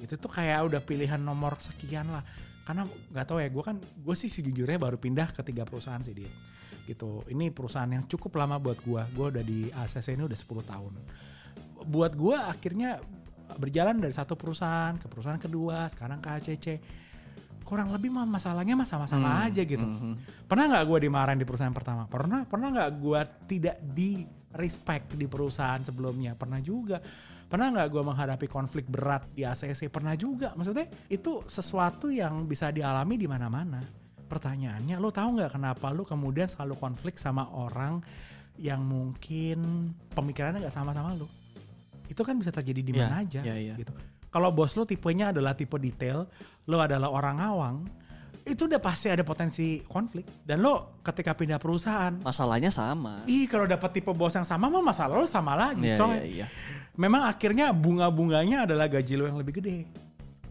Itu 0.03 0.19
tuh 0.19 0.29
kayak 0.29 0.67
udah 0.67 0.81
pilihan 0.83 1.19
nomor 1.23 1.55
sekian 1.57 2.11
lah. 2.11 2.23
Karena 2.67 2.83
nggak 2.87 3.25
tahu 3.27 3.39
ya, 3.39 3.49
gue 3.51 3.63
kan 3.63 3.75
gue 3.79 4.15
sih 4.15 4.27
sejujurnya 4.27 4.79
baru 4.79 4.99
pindah 4.99 5.31
ke 5.31 5.41
tiga 5.43 5.63
perusahaan 5.63 6.03
sih 6.03 6.15
dia. 6.15 6.31
Gitu. 6.83 7.23
Ini 7.31 7.51
perusahaan 7.55 7.87
yang 7.87 8.03
cukup 8.07 8.35
lama 8.35 8.59
buat 8.59 8.83
gua. 8.83 9.07
Gua 9.15 9.31
udah 9.31 9.43
di 9.43 9.71
ACC 9.71 10.19
ini 10.19 10.27
udah 10.27 10.35
10 10.35 10.63
tahun. 10.67 10.93
Buat 11.87 12.13
gua 12.19 12.51
akhirnya 12.51 12.99
berjalan 13.55 13.99
dari 14.03 14.11
satu 14.11 14.35
perusahaan 14.35 14.95
ke 14.99 15.07
perusahaan 15.07 15.39
kedua, 15.39 15.87
sekarang 15.87 16.19
ke 16.19 16.29
ACC. 16.29 16.67
Kurang 17.63 17.95
lebih 17.95 18.11
mah 18.11 18.27
masalahnya 18.27 18.75
mah 18.75 18.87
sama-sama 18.87 19.47
aja 19.47 19.63
gitu. 19.63 19.83
Mhm. 19.83 20.45
Pernah 20.51 20.65
nggak 20.67 20.83
gue 20.83 20.99
dimarahin 21.07 21.39
di 21.39 21.47
perusahaan 21.47 21.71
pertama? 21.71 22.03
Pernah. 22.11 22.43
Pernah 22.43 22.67
nggak 22.75 22.91
gue 22.99 23.21
tidak 23.47 23.77
di 23.79 24.27
respect 24.51 25.15
di 25.15 25.25
perusahaan 25.31 25.79
sebelumnya? 25.79 26.35
Pernah 26.35 26.59
juga. 26.59 26.99
Pernah 27.53 27.69
nggak 27.69 27.89
gue 27.93 28.01
menghadapi 28.01 28.47
konflik 28.49 28.89
berat 28.89 29.29
di 29.29 29.45
ACC? 29.45 29.85
Pernah 29.93 30.17
juga. 30.17 30.57
Maksudnya 30.57 30.89
itu 31.05 31.45
sesuatu 31.45 32.09
yang 32.09 32.49
bisa 32.49 32.73
dialami 32.73 33.13
di 33.13 33.29
mana-mana. 33.29 33.77
Pertanyaannya, 34.25 34.97
lo 34.97 35.13
tahu 35.13 35.37
nggak 35.37 35.53
kenapa 35.53 35.93
lo 35.93 36.01
kemudian 36.01 36.49
selalu 36.49 36.81
konflik 36.81 37.21
sama 37.21 37.45
orang 37.53 38.01
yang 38.57 38.81
mungkin 38.81 39.93
pemikirannya 40.17 40.65
nggak 40.65 40.73
sama-sama 40.73 41.13
lo? 41.13 41.29
Itu 42.09 42.25
kan 42.25 42.41
bisa 42.41 42.49
terjadi 42.49 42.81
di 42.81 42.89
Iya, 42.89 43.05
mana 43.05 43.15
aja. 43.21 43.41
iya, 43.45 43.55
iya. 43.61 43.75
Gitu. 43.77 43.93
Kalau 44.33 44.49
bos 44.49 44.73
lo 44.73 44.89
tipenya 44.89 45.29
adalah 45.29 45.53
tipe 45.53 45.77
detail, 45.77 46.25
lo 46.65 46.81
adalah 46.81 47.13
orang 47.13 47.37
awang, 47.37 47.75
itu 48.43 48.67
udah 48.67 48.77
pasti 48.77 49.07
ada 49.07 49.23
potensi 49.23 49.79
konflik. 49.83 50.27
Dan 50.43 50.59
lo 50.59 50.99
ketika 50.99 51.31
pindah 51.31 51.57
perusahaan, 51.57 52.11
Masalahnya 52.19 52.69
sama. 52.69 53.23
ih 53.25 53.47
kalau 53.47 53.63
dapat 53.63 53.89
tipe 53.95 54.11
bos 54.11 54.31
yang 54.31 54.43
sama 54.43 54.67
mah 54.67 54.83
masalah 54.83 55.15
lo 55.15 55.25
sama 55.25 55.55
lagi, 55.55 55.87
Iya, 55.87 55.97
coy. 55.97 56.11
iya, 56.11 56.23
iya. 56.23 56.47
Memang 56.93 57.25
akhirnya 57.25 57.71
bunga-bunganya 57.71 58.67
adalah 58.67 58.85
gaji 58.85 59.13
lo 59.15 59.25
yang 59.25 59.39
lebih 59.39 59.57
gede. 59.63 59.87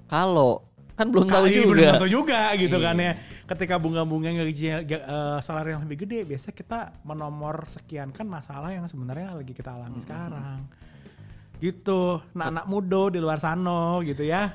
Kalau 0.08 0.66
kan 0.92 1.08
belum 1.08 1.25
tahu 1.25 1.46
Kali 1.49 1.56
juga. 1.56 1.72
Belum 1.72 2.00
tahu 2.00 2.11
juga 2.11 2.40
gitu 2.56 2.76
Iya. 2.76 2.87
kan 2.88 2.96
ya. 2.99 3.12
Ketika 3.49 3.75
bunga-bunganya 3.76 4.42
gaji 4.44 4.66
uh, 4.99 5.38
salary 5.38 5.72
yang 5.76 5.84
lebih 5.84 6.04
gede, 6.04 6.25
biasa 6.25 6.50
kita 6.50 6.96
menomor 7.04 7.64
sekian 7.66 8.11
kan 8.11 8.25
masalah 8.25 8.72
yang 8.72 8.84
sebenarnya 8.84 9.37
lagi 9.37 9.52
kita 9.52 9.72
alami 9.72 10.00
sekarang. 10.00 10.64
Gitu. 11.62 12.18
Nah, 12.34 12.50
anak 12.50 12.66
muda 12.66 13.06
di 13.08 13.22
luar 13.22 13.38
sana 13.38 14.02
gitu 14.02 14.26
ya. 14.26 14.50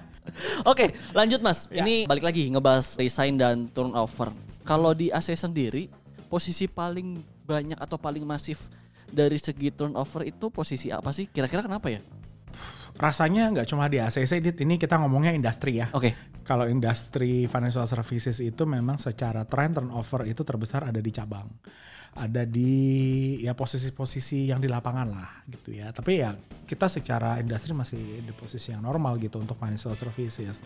Oke, 0.72 0.93
lanjut 1.12 1.39
Mas. 1.41 1.67
Ya. 1.72 1.84
Ini 1.84 2.05
balik 2.07 2.25
lagi 2.27 2.50
ngebahas 2.51 2.98
resign 3.00 3.39
dan 3.39 3.67
turnover. 3.72 4.31
Kalau 4.67 4.91
di 4.91 5.12
AC 5.12 5.31
sendiri, 5.34 5.88
posisi 6.27 6.67
paling 6.67 7.24
banyak 7.48 7.79
atau 7.79 7.96
paling 7.96 8.27
masif 8.27 8.67
dari 9.07 9.39
segi 9.39 9.72
turnover 9.72 10.27
itu 10.27 10.51
posisi 10.51 10.91
apa 10.91 11.15
sih? 11.15 11.31
Kira-kira 11.31 11.63
kenapa 11.63 11.88
ya? 11.88 12.03
Rasanya 12.98 13.53
nggak 13.53 13.68
cuma 13.70 13.85
di 13.87 14.01
ACC, 14.01 14.42
Dit. 14.42 14.57
ini 14.66 14.81
kita 14.81 14.98
ngomongnya 14.98 15.31
industri 15.31 15.79
ya. 15.79 15.87
Oke. 15.94 16.18
Kalau 16.42 16.66
industri 16.66 17.46
financial 17.46 17.85
services 17.85 18.40
itu 18.40 18.63
memang 18.63 18.98
secara 18.98 19.44
trend 19.44 19.77
turnover 19.77 20.25
itu 20.25 20.42
terbesar 20.42 20.87
ada 20.87 20.98
di 20.98 21.11
cabang. 21.11 21.46
Ada 22.15 22.48
di 22.48 22.74
ya 23.43 23.51
posisi-posisi 23.57 24.48
yang 24.48 24.63
di 24.63 24.70
lapangan 24.72 25.07
lah 25.09 25.29
gitu 25.50 25.75
ya. 25.75 25.91
Tapi 25.91 26.13
ya 26.17 26.31
kita 26.67 26.91
secara 26.91 27.39
industri 27.39 27.72
masih 27.72 28.20
di 28.22 28.33
posisi 28.35 28.75
yang 28.75 28.83
normal 28.83 29.15
gitu 29.24 29.39
untuk 29.39 29.55
financial 29.55 29.96
services. 29.96 30.59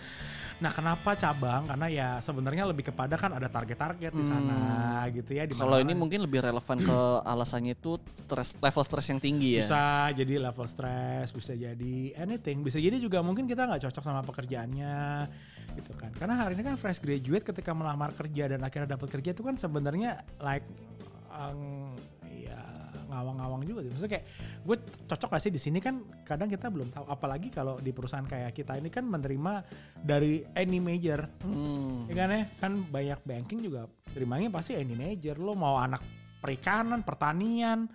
Nah, 0.58 0.74
kenapa 0.74 1.14
cabang? 1.14 1.70
Karena 1.70 1.88
ya 1.88 2.08
sebenarnya 2.26 2.66
lebih 2.66 2.90
kepada 2.90 3.14
kan 3.22 3.38
ada 3.38 3.46
target-target 3.46 4.12
di 4.12 4.26
sana 4.26 5.06
gitu 5.14 5.32
ya. 5.38 5.46
di 5.46 5.54
Kalau 5.54 5.78
ini 5.78 5.94
mungkin 5.94 6.26
lebih 6.26 6.42
relevan 6.42 6.82
ke 6.82 7.00
alasannya 7.32 7.78
itu 7.78 8.02
stres 8.18 8.58
level 8.58 8.84
stres 8.84 9.06
yang 9.14 9.22
tinggi 9.22 9.62
ya. 9.62 9.64
Bisa 9.64 9.84
jadi 10.18 10.34
level 10.42 10.66
stress, 10.66 11.30
bisa 11.30 11.54
jadi 11.54 11.96
anything, 12.18 12.66
bisa 12.66 12.82
jadi 12.82 12.98
juga 12.98 13.22
mungkin 13.22 13.46
kita 13.46 13.70
nggak 13.70 13.86
cocok 13.86 14.04
sama 14.04 14.26
pekerjaannya 14.26 15.30
gitu 15.78 15.94
kan. 15.96 16.12
Karena 16.18 16.34
hari 16.36 16.58
ini 16.58 16.66
kan 16.66 16.76
fresh 16.82 17.00
graduate 17.00 17.46
ketika 17.46 17.72
melamar 17.78 18.12
kerja 18.18 18.58
dan 18.58 18.66
akhirnya 18.66 18.98
dapat 18.98 19.08
kerja 19.14 19.38
itu 19.38 19.46
kan 19.46 19.56
sebenarnya 19.56 20.26
like 20.42 20.66
um, 21.50 21.96
ya 22.30 22.62
ngawang-ngawang 23.12 23.62
juga 23.68 23.80
gitu. 23.84 23.94
Maksudnya 23.98 24.14
kayak 24.18 24.26
gue 24.64 24.78
cocok 25.10 25.30
gak 25.36 25.42
sih 25.44 25.52
di 25.52 25.62
sini 25.62 25.80
kan 25.84 26.00
kadang 26.24 26.48
kita 26.48 26.72
belum 26.72 26.96
tahu 26.96 27.06
apalagi 27.12 27.52
kalau 27.52 27.78
di 27.84 27.92
perusahaan 27.92 28.24
kayak 28.24 28.56
kita 28.56 28.80
ini 28.80 28.88
kan 28.88 29.04
menerima 29.04 29.68
dari 30.00 30.46
any 30.56 30.80
major 30.80 31.28
Hmm. 31.44 32.08
Ya 32.08 32.16
kan 32.16 32.30
ya, 32.32 32.42
kan 32.60 32.72
banyak 32.88 33.20
banking 33.24 33.60
juga 33.66 33.90
terimanya 34.14 34.48
pasti 34.54 34.78
any 34.78 34.96
major. 34.96 35.36
Lo 35.38 35.58
mau 35.58 35.78
anak 35.78 36.02
perikanan, 36.42 37.06
pertanian, 37.06 37.86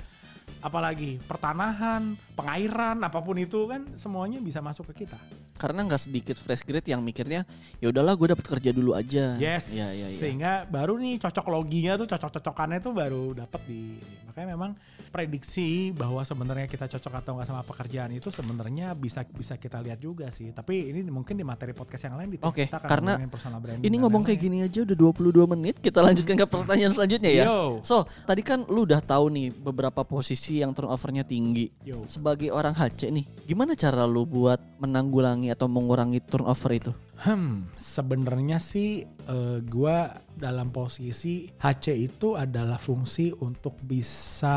apalagi 0.63 1.19
pertanahan, 1.27 2.15
pengairan, 2.39 3.03
apa 3.03 3.19
pun 3.21 3.37
itu 3.37 3.67
kan 3.67 3.83
semuanya 3.99 4.39
bisa 4.39 4.63
masuk 4.63 4.93
ke 4.95 5.07
kita. 5.07 5.19
Karena 5.57 5.85
nggak 5.89 6.03
sedikit 6.09 6.37
fresh 6.37 6.63
grade 6.63 6.89
yang 6.93 7.01
mikirnya 7.01 7.49
ya 7.81 7.89
udahlah 7.89 8.13
gue 8.15 8.37
dapat 8.37 8.47
kerja 8.47 8.71
dulu 8.71 8.93
aja. 8.93 9.41
Yes. 9.41 9.73
Iya 9.73 9.89
iya 9.93 10.07
iya. 10.13 10.21
Sehingga 10.21 10.53
baru 10.69 11.01
nih 11.01 11.17
cocok 11.19 11.47
loginya 11.49 11.97
tuh 11.97 12.07
cocok-cocokannya 12.07 12.79
tuh 12.85 12.93
baru 12.93 13.25
dapat 13.33 13.61
di 13.65 13.97
makanya 14.37 14.53
memang 14.53 14.77
prediksi 15.09 15.97
bahwa 15.97 16.21
sebenarnya 16.21 16.69
kita 16.69 16.85
cocok 16.93 17.25
atau 17.25 17.41
enggak 17.41 17.49
sama 17.49 17.65
pekerjaan 17.65 18.13
itu 18.13 18.29
sebenarnya 18.29 18.93
bisa 18.93 19.25
bisa 19.25 19.57
kita 19.57 19.81
lihat 19.81 19.97
juga 19.97 20.29
sih. 20.29 20.53
Tapi 20.53 20.93
ini 20.93 21.09
mungkin 21.09 21.41
di 21.41 21.45
materi 21.49 21.73
podcast 21.73 22.05
yang 22.05 22.21
lain. 22.21 22.37
Oke, 22.45 22.69
kita 22.69 22.77
akan 22.77 22.91
karena 22.93 23.13
personal 23.33 23.65
branding 23.65 23.89
Ini 23.89 23.97
ngomong 24.05 24.29
kayak 24.29 24.37
gini 24.37 24.61
aja 24.61 24.85
udah 24.85 24.93
22 24.93 25.53
menit. 25.57 25.81
Kita 25.81 26.05
lanjutkan 26.05 26.37
ke 26.37 26.45
pertanyaan 26.53 26.93
selanjutnya 26.93 27.33
ya. 27.33 27.45
Yo. 27.49 27.81
So, 27.81 28.05
tadi 28.29 28.45
kan 28.45 28.69
lu 28.69 28.85
udah 28.85 29.01
tahu 29.01 29.33
nih 29.33 29.57
beberapa 29.57 30.05
posisi 30.05 30.61
yang 30.61 30.77
turnovernya 30.77 31.25
tinggi. 31.25 31.73
Yo. 31.81 32.05
Sebagai 32.05 32.53
orang 32.53 32.77
HC 32.77 33.09
nih, 33.09 33.25
gimana 33.49 33.73
cara 33.73 34.05
lu 34.05 34.29
buat 34.29 34.61
menanggulangi 34.77 35.49
atau 35.49 35.65
mengurangi 35.65 36.21
turnover 36.21 36.77
itu? 36.77 36.93
Hmm, 37.17 37.73
sebenarnya 37.81 38.61
sih 38.61 39.01
eh, 39.05 39.59
gua 39.65 40.13
dalam 40.37 40.69
posisi 40.69 41.49
HC 41.49 41.97
itu 41.97 42.37
adalah 42.37 42.77
fungsi 42.77 43.33
untuk 43.33 43.81
bisa 43.81 44.57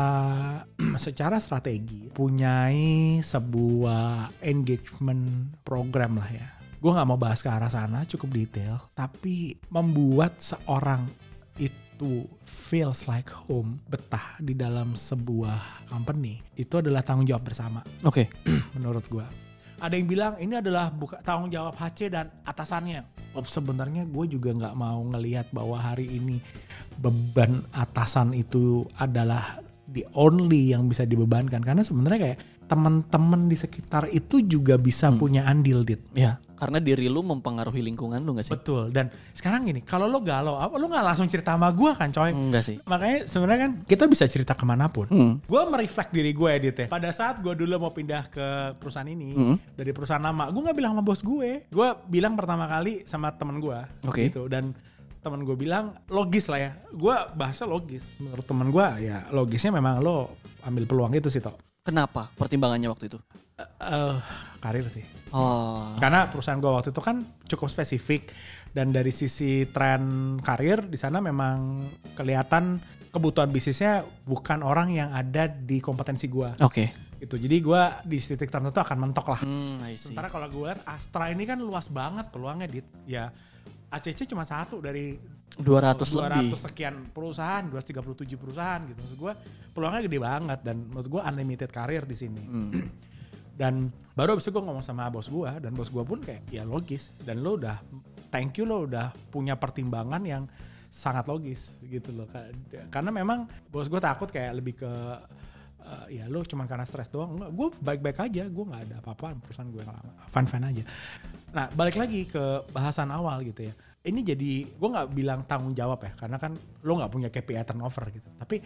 secara 1.00 1.40
strategi 1.40 2.12
punyai 2.12 3.24
sebuah 3.24 4.36
engagement 4.44 5.56
program 5.64 6.20
lah 6.20 6.30
ya. 6.30 6.48
Gue 6.80 6.96
nggak 6.96 7.08
mau 7.12 7.20
bahas 7.20 7.44
ke 7.44 7.48
arah 7.52 7.68
sana, 7.68 8.08
cukup 8.08 8.32
detail, 8.32 8.80
tapi 8.96 9.52
membuat 9.68 10.40
seorang 10.40 11.12
itu 11.60 12.24
feels 12.48 13.04
like 13.04 13.28
home, 13.28 13.84
betah 13.84 14.40
di 14.40 14.56
dalam 14.56 14.96
sebuah 14.96 15.84
company, 15.92 16.40
itu 16.56 16.80
adalah 16.80 17.04
tanggung 17.04 17.28
jawab 17.28 17.44
bersama 17.44 17.84
Oke. 18.08 18.32
menurut 18.76 19.04
gua. 19.12 19.49
Ada 19.80 19.96
yang 19.96 20.08
bilang 20.12 20.32
ini 20.36 20.60
adalah 20.60 20.92
buka 20.92 21.24
tanggung 21.24 21.48
jawab 21.48 21.72
HC 21.72 22.12
dan 22.12 22.28
atasannya. 22.44 23.00
Oh, 23.32 23.40
sebenarnya 23.40 24.04
gue 24.04 24.36
juga 24.36 24.52
nggak 24.52 24.76
mau 24.76 25.00
ngelihat 25.08 25.48
bahwa 25.56 25.80
hari 25.80 26.04
ini 26.04 26.36
beban 27.00 27.64
atasan 27.72 28.36
itu 28.36 28.84
adalah 29.00 29.64
the 29.88 30.04
only 30.12 30.76
yang 30.76 30.84
bisa 30.84 31.08
dibebankan 31.08 31.64
karena 31.64 31.80
sebenarnya 31.80 32.20
kayak 32.20 32.38
teman-teman 32.70 33.50
di 33.50 33.56
sekitar 33.58 34.06
itu 34.12 34.44
juga 34.44 34.76
bisa 34.76 35.10
punya 35.16 35.48
andil 35.48 35.82
dit. 35.82 35.98
Ya, 36.12 36.38
Karena 36.60 36.76
diri 36.76 37.08
lu 37.08 37.24
mempengaruhi 37.24 37.80
lingkungan 37.80 38.20
lu 38.20 38.36
gak 38.36 38.44
sih? 38.44 38.52
Betul. 38.52 38.92
Dan 38.92 39.08
sekarang 39.32 39.64
gini, 39.64 39.80
kalau 39.80 40.04
lo 40.04 40.20
galau, 40.20 40.60
apa 40.60 40.76
lo 40.76 40.86
nggak 40.86 41.00
langsung 41.02 41.24
cerita 41.24 41.56
sama 41.56 41.72
gue 41.72 41.90
kan, 41.96 42.12
coy? 42.12 42.30
Enggak 42.30 42.62
sih. 42.62 42.76
Makanya 42.84 43.24
sebenarnya 43.24 43.60
kan 43.64 43.72
kita 43.88 44.04
bisa 44.04 44.28
cerita 44.28 44.52
ke 44.52 44.68
mana 44.68 44.92
pun. 44.92 45.08
Hmm. 45.08 45.40
Gue 45.40 45.62
mereflek 45.64 46.12
diri 46.12 46.36
gue 46.36 46.48
edit 46.52 46.76
ya. 46.76 46.86
Pada 46.86 47.08
saat 47.10 47.40
gue 47.40 47.56
dulu 47.56 47.80
mau 47.80 47.92
pindah 47.96 48.28
ke 48.28 48.46
perusahaan 48.76 49.08
ini 49.08 49.32
Hmm. 49.32 49.56
dari 49.72 49.90
perusahaan 49.90 50.20
lama, 50.20 50.52
gue 50.52 50.60
nggak 50.60 50.76
bilang 50.76 50.92
sama 50.92 51.02
bos 51.02 51.24
gue. 51.24 51.64
Gue 51.72 51.88
bilang 52.06 52.36
pertama 52.36 52.68
kali 52.68 53.08
sama 53.08 53.32
temen 53.32 53.56
gue. 53.56 53.78
Oke. 54.04 54.28
Gitu. 54.28 54.44
Dan 54.44 54.76
temen 55.20 55.40
gue 55.44 55.56
bilang 55.56 55.96
logis 56.08 56.44
lah 56.52 56.60
ya. 56.60 56.72
Gue 56.92 57.16
bahasa 57.32 57.64
logis. 57.64 58.12
Menurut 58.20 58.44
temen 58.44 58.68
gue 58.68 58.86
ya 59.00 59.24
logisnya 59.32 59.72
memang 59.72 60.04
lo 60.04 60.36
ambil 60.60 60.84
peluang 60.84 61.12
itu 61.16 61.32
sih 61.32 61.40
toh. 61.40 61.56
Kenapa 61.80 62.28
pertimbangannya 62.36 62.92
waktu 62.92 63.08
itu? 63.08 63.18
Eh, 63.56 63.64
eh, 63.64 64.16
karir 64.60 64.86
sih. 64.92 65.04
Oh. 65.32 65.96
Karena 65.96 66.28
perusahaan 66.28 66.60
gue 66.60 66.68
waktu 66.68 66.92
itu 66.92 67.00
kan 67.00 67.24
cukup 67.48 67.68
spesifik 67.72 68.32
dan 68.76 68.92
dari 68.92 69.08
sisi 69.10 69.64
tren 69.68 70.36
karir 70.44 70.84
di 70.86 71.00
sana 71.00 71.24
memang 71.24 71.84
kelihatan 72.14 72.78
kebutuhan 73.10 73.50
bisnisnya 73.50 74.06
bukan 74.22 74.62
orang 74.62 74.94
yang 74.94 75.10
ada 75.10 75.48
di 75.48 75.82
kompetensi 75.82 76.28
gue. 76.28 76.60
Oke. 76.62 77.16
Gitu. 77.20 77.36
Jadi 77.36 77.56
gue 77.60 77.82
di 78.06 78.16
titik 78.16 78.48
tertentu 78.48 78.80
akan 78.80 78.98
mentok 79.00 79.26
lah. 79.32 79.40
Hmm. 79.40 79.82
Sementara 79.96 80.28
kalau 80.28 80.48
gue 80.48 80.72
lihat 80.72 80.80
Astra 80.84 81.28
ini 81.32 81.44
kan 81.44 81.60
luas 81.60 81.88
banget 81.88 82.28
peluangnya 82.28 82.68
dit. 82.68 82.86
Ya 83.04 83.32
ACC 83.90 84.30
cuma 84.30 84.46
satu 84.46 84.78
dari 84.78 85.18
200, 85.58 85.98
200 85.98 86.46
lebih. 86.46 86.56
sekian 86.56 86.94
perusahaan, 87.10 87.66
237 87.66 88.38
perusahaan 88.38 88.80
gitu. 88.86 88.98
Maksud 89.02 89.18
gue 89.18 89.32
peluangnya 89.74 90.02
gede 90.06 90.18
banget 90.22 90.60
dan 90.62 90.76
menurut 90.86 91.08
gue 91.10 91.20
unlimited 91.20 91.70
karir 91.74 92.06
di 92.06 92.16
sini. 92.16 92.42
Hmm. 92.42 92.70
Dan 93.60 93.92
baru 94.16 94.40
abis 94.40 94.48
itu 94.48 94.56
gue 94.56 94.64
ngomong 94.64 94.80
sama 94.80 95.12
bos 95.12 95.28
gue 95.28 95.50
dan 95.60 95.76
bos 95.76 95.92
gue 95.92 96.00
pun 96.00 96.16
kayak 96.16 96.48
ya 96.48 96.64
logis 96.64 97.12
dan 97.20 97.44
lo 97.44 97.60
udah 97.60 97.76
thank 98.32 98.56
you 98.56 98.64
lo 98.64 98.88
udah 98.88 99.12
punya 99.28 99.52
pertimbangan 99.52 100.24
yang 100.24 100.48
sangat 100.88 101.28
logis 101.28 101.76
gitu 101.84 102.08
loh 102.16 102.24
Ka- 102.24 102.48
karena 102.88 103.12
memang 103.12 103.44
bos 103.68 103.84
gue 103.84 104.00
takut 104.00 104.32
kayak 104.32 104.56
lebih 104.56 104.80
ke 104.80 104.92
eh, 105.80 106.20
ya 106.20 106.24
lo 106.28 106.44
cuman 106.44 106.68
karena 106.68 106.84
stres 106.84 107.08
doang. 107.08 107.36
Enggak 107.36 107.50
gue 107.56 107.68
baik-baik 107.80 108.18
aja. 108.20 108.42
Gue 108.48 108.64
nggak 108.68 108.82
ada 108.88 108.96
apa-apa. 109.00 109.36
Perusahaan 109.40 109.68
gue 109.68 109.82
fun 110.30 110.46
aja. 110.46 110.84
Nah 111.56 111.66
balik 111.72 111.96
lagi 111.96 112.28
ke 112.28 112.68
bahasan 112.70 113.10
awal 113.10 113.42
gitu 113.44 113.68
ya. 113.70 113.74
Ini 114.00 114.20
jadi 114.24 114.64
gue 114.64 114.88
nggak 114.88 115.08
bilang 115.12 115.44
tanggung 115.44 115.76
jawab 115.76 116.00
ya 116.00 116.16
karena 116.16 116.40
kan 116.40 116.56
lo 116.56 116.92
nggak 116.96 117.12
punya 117.12 117.28
KPI 117.28 117.60
turnover 117.68 118.08
gitu. 118.16 118.28
Tapi 118.40 118.56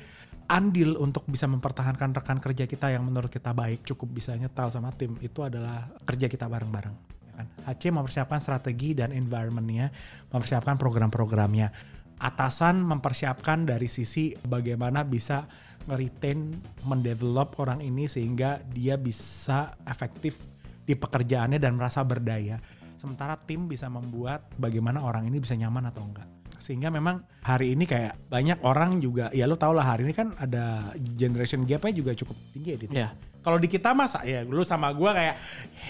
andil 0.47 1.01
untuk 1.01 1.25
bisa 1.25 1.49
mempertahankan 1.49 2.13
rekan 2.13 2.39
kerja 2.39 2.69
kita 2.69 2.93
yang 2.93 3.03
menurut 3.03 3.33
kita 3.33 3.57
baik 3.57 3.83
cukup 3.83 4.13
bisa 4.13 4.37
nyetal 4.37 4.69
sama 4.69 4.93
tim 4.93 5.17
itu 5.25 5.41
adalah 5.41 5.89
kerja 6.05 6.29
kita 6.29 6.47
bareng-bareng 6.47 7.15
ya 7.25 7.33
kan? 7.33 7.47
HC 7.67 7.83
mempersiapkan 7.91 8.39
strategi 8.39 8.93
dan 8.95 9.11
environmentnya 9.11 9.91
mempersiapkan 10.31 10.77
program-programnya. 10.77 11.73
Atasan 12.15 12.79
mempersiapkan 12.87 13.67
dari 13.67 13.91
sisi 13.91 14.39
bagaimana 14.39 15.03
bisa 15.03 15.51
nge-retain 15.85 16.53
mendevelop 16.89 17.61
orang 17.61 17.85
ini 17.85 18.09
sehingga 18.09 18.61
dia 18.73 18.97
bisa 18.97 19.77
efektif 19.85 20.41
di 20.85 20.97
pekerjaannya 20.97 21.61
dan 21.61 21.77
merasa 21.77 22.05
berdaya 22.05 22.61
sementara 22.97 23.37
tim 23.37 23.69
bisa 23.69 23.89
membuat 23.93 24.49
bagaimana 24.57 25.05
orang 25.05 25.29
ini 25.29 25.37
bisa 25.37 25.53
nyaman 25.53 25.93
atau 25.93 26.05
enggak 26.09 26.29
sehingga 26.57 26.89
memang 26.89 27.21
hari 27.45 27.77
ini 27.77 27.85
kayak 27.85 28.17
banyak 28.33 28.57
orang 28.65 28.97
juga 28.97 29.29
ya 29.37 29.45
lo 29.45 29.61
tau 29.61 29.77
lah 29.77 29.85
hari 29.85 30.09
ini 30.09 30.17
kan 30.17 30.33
ada 30.41 30.97
generation 30.97 31.69
gapnya 31.69 31.93
juga 31.93 32.17
cukup 32.17 32.37
tinggi 32.57 32.69
ya. 32.73 32.79
Ya. 32.89 33.09
kalau 33.45 33.61
di 33.61 33.69
kita 33.69 33.93
masa 33.93 34.25
ya 34.25 34.49
lu 34.49 34.65
sama 34.65 34.89
gua 34.97 35.13
kayak 35.13 35.37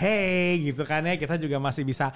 hey 0.02 0.58
gitu 0.66 0.82
kan 0.82 1.06
ya 1.06 1.14
kita 1.14 1.38
juga 1.38 1.62
masih 1.62 1.86
bisa 1.86 2.10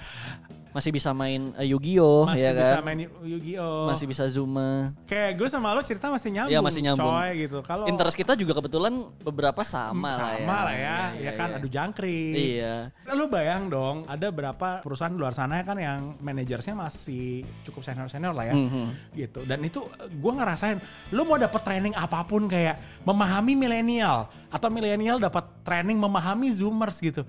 Masih 0.79 0.95
bisa 0.95 1.11
main 1.11 1.51
eh, 1.59 1.67
Yu-Gi-Oh 1.67 2.23
masih 2.25 2.39
ya 2.39 2.51
bisa 2.55 2.71
kan? 2.71 2.83
main 2.87 2.99
Yu-Gi-Oh 3.03 3.83
Masih 3.85 4.05
bisa 4.07 4.23
Zuma. 4.31 4.95
kayak 5.03 5.35
gue 5.35 5.47
sama 5.47 5.75
lo 5.75 5.83
cerita 5.83 6.07
masih 6.07 6.31
nyambung 6.31 6.55
Iya, 6.55 6.59
masih 6.63 6.81
nyambung. 6.81 7.11
coy 7.11 7.29
gitu 7.37 7.59
kalau 7.61 7.83
Interest 7.85 8.15
kita 8.15 8.31
juga 8.33 8.55
kebetulan 8.55 8.95
beberapa 9.19 9.59
sama, 9.61 10.07
lah 10.09 10.31
ya. 10.31 10.39
sama 10.39 10.55
lah 10.63 10.71
ya 10.73 10.97
Iya, 11.11 11.19
ya 11.19 11.31
kan 11.35 11.47
iya. 11.49 11.57
adu 11.59 11.67
jangkrik 11.67 12.31
Iya. 12.31 12.75
Lu 13.09 13.27
bayang 13.27 13.67
dong, 13.67 14.07
ada 14.07 14.29
berapa 14.29 14.79
perusahaan 14.79 15.11
luar 15.11 15.35
sana 15.35 15.59
kan 15.59 15.75
yang 15.75 16.15
manajersnya 16.17 16.71
masih 16.71 17.43
cukup 17.63 17.83
senior-senior 17.83 18.31
lah 18.31 18.45
ya. 18.45 18.55
Mhm. 18.55 18.85
Gitu. 19.11 19.43
Dan 19.43 19.59
itu 19.59 19.83
gue 19.99 20.31
ngerasain, 20.31 20.79
lu 21.09 21.25
mau 21.25 21.35
dapat 21.35 21.59
training 21.59 21.91
apa 21.91 22.23
pun 22.23 22.47
kayak 22.47 22.77
memahami 23.03 23.51
milenial 23.53 24.31
atau 24.47 24.69
milenial 24.69 25.17
dapat 25.17 25.43
training 25.61 25.97
memahami 25.97 26.47
zoomers 26.49 26.97
gitu. 26.97 27.27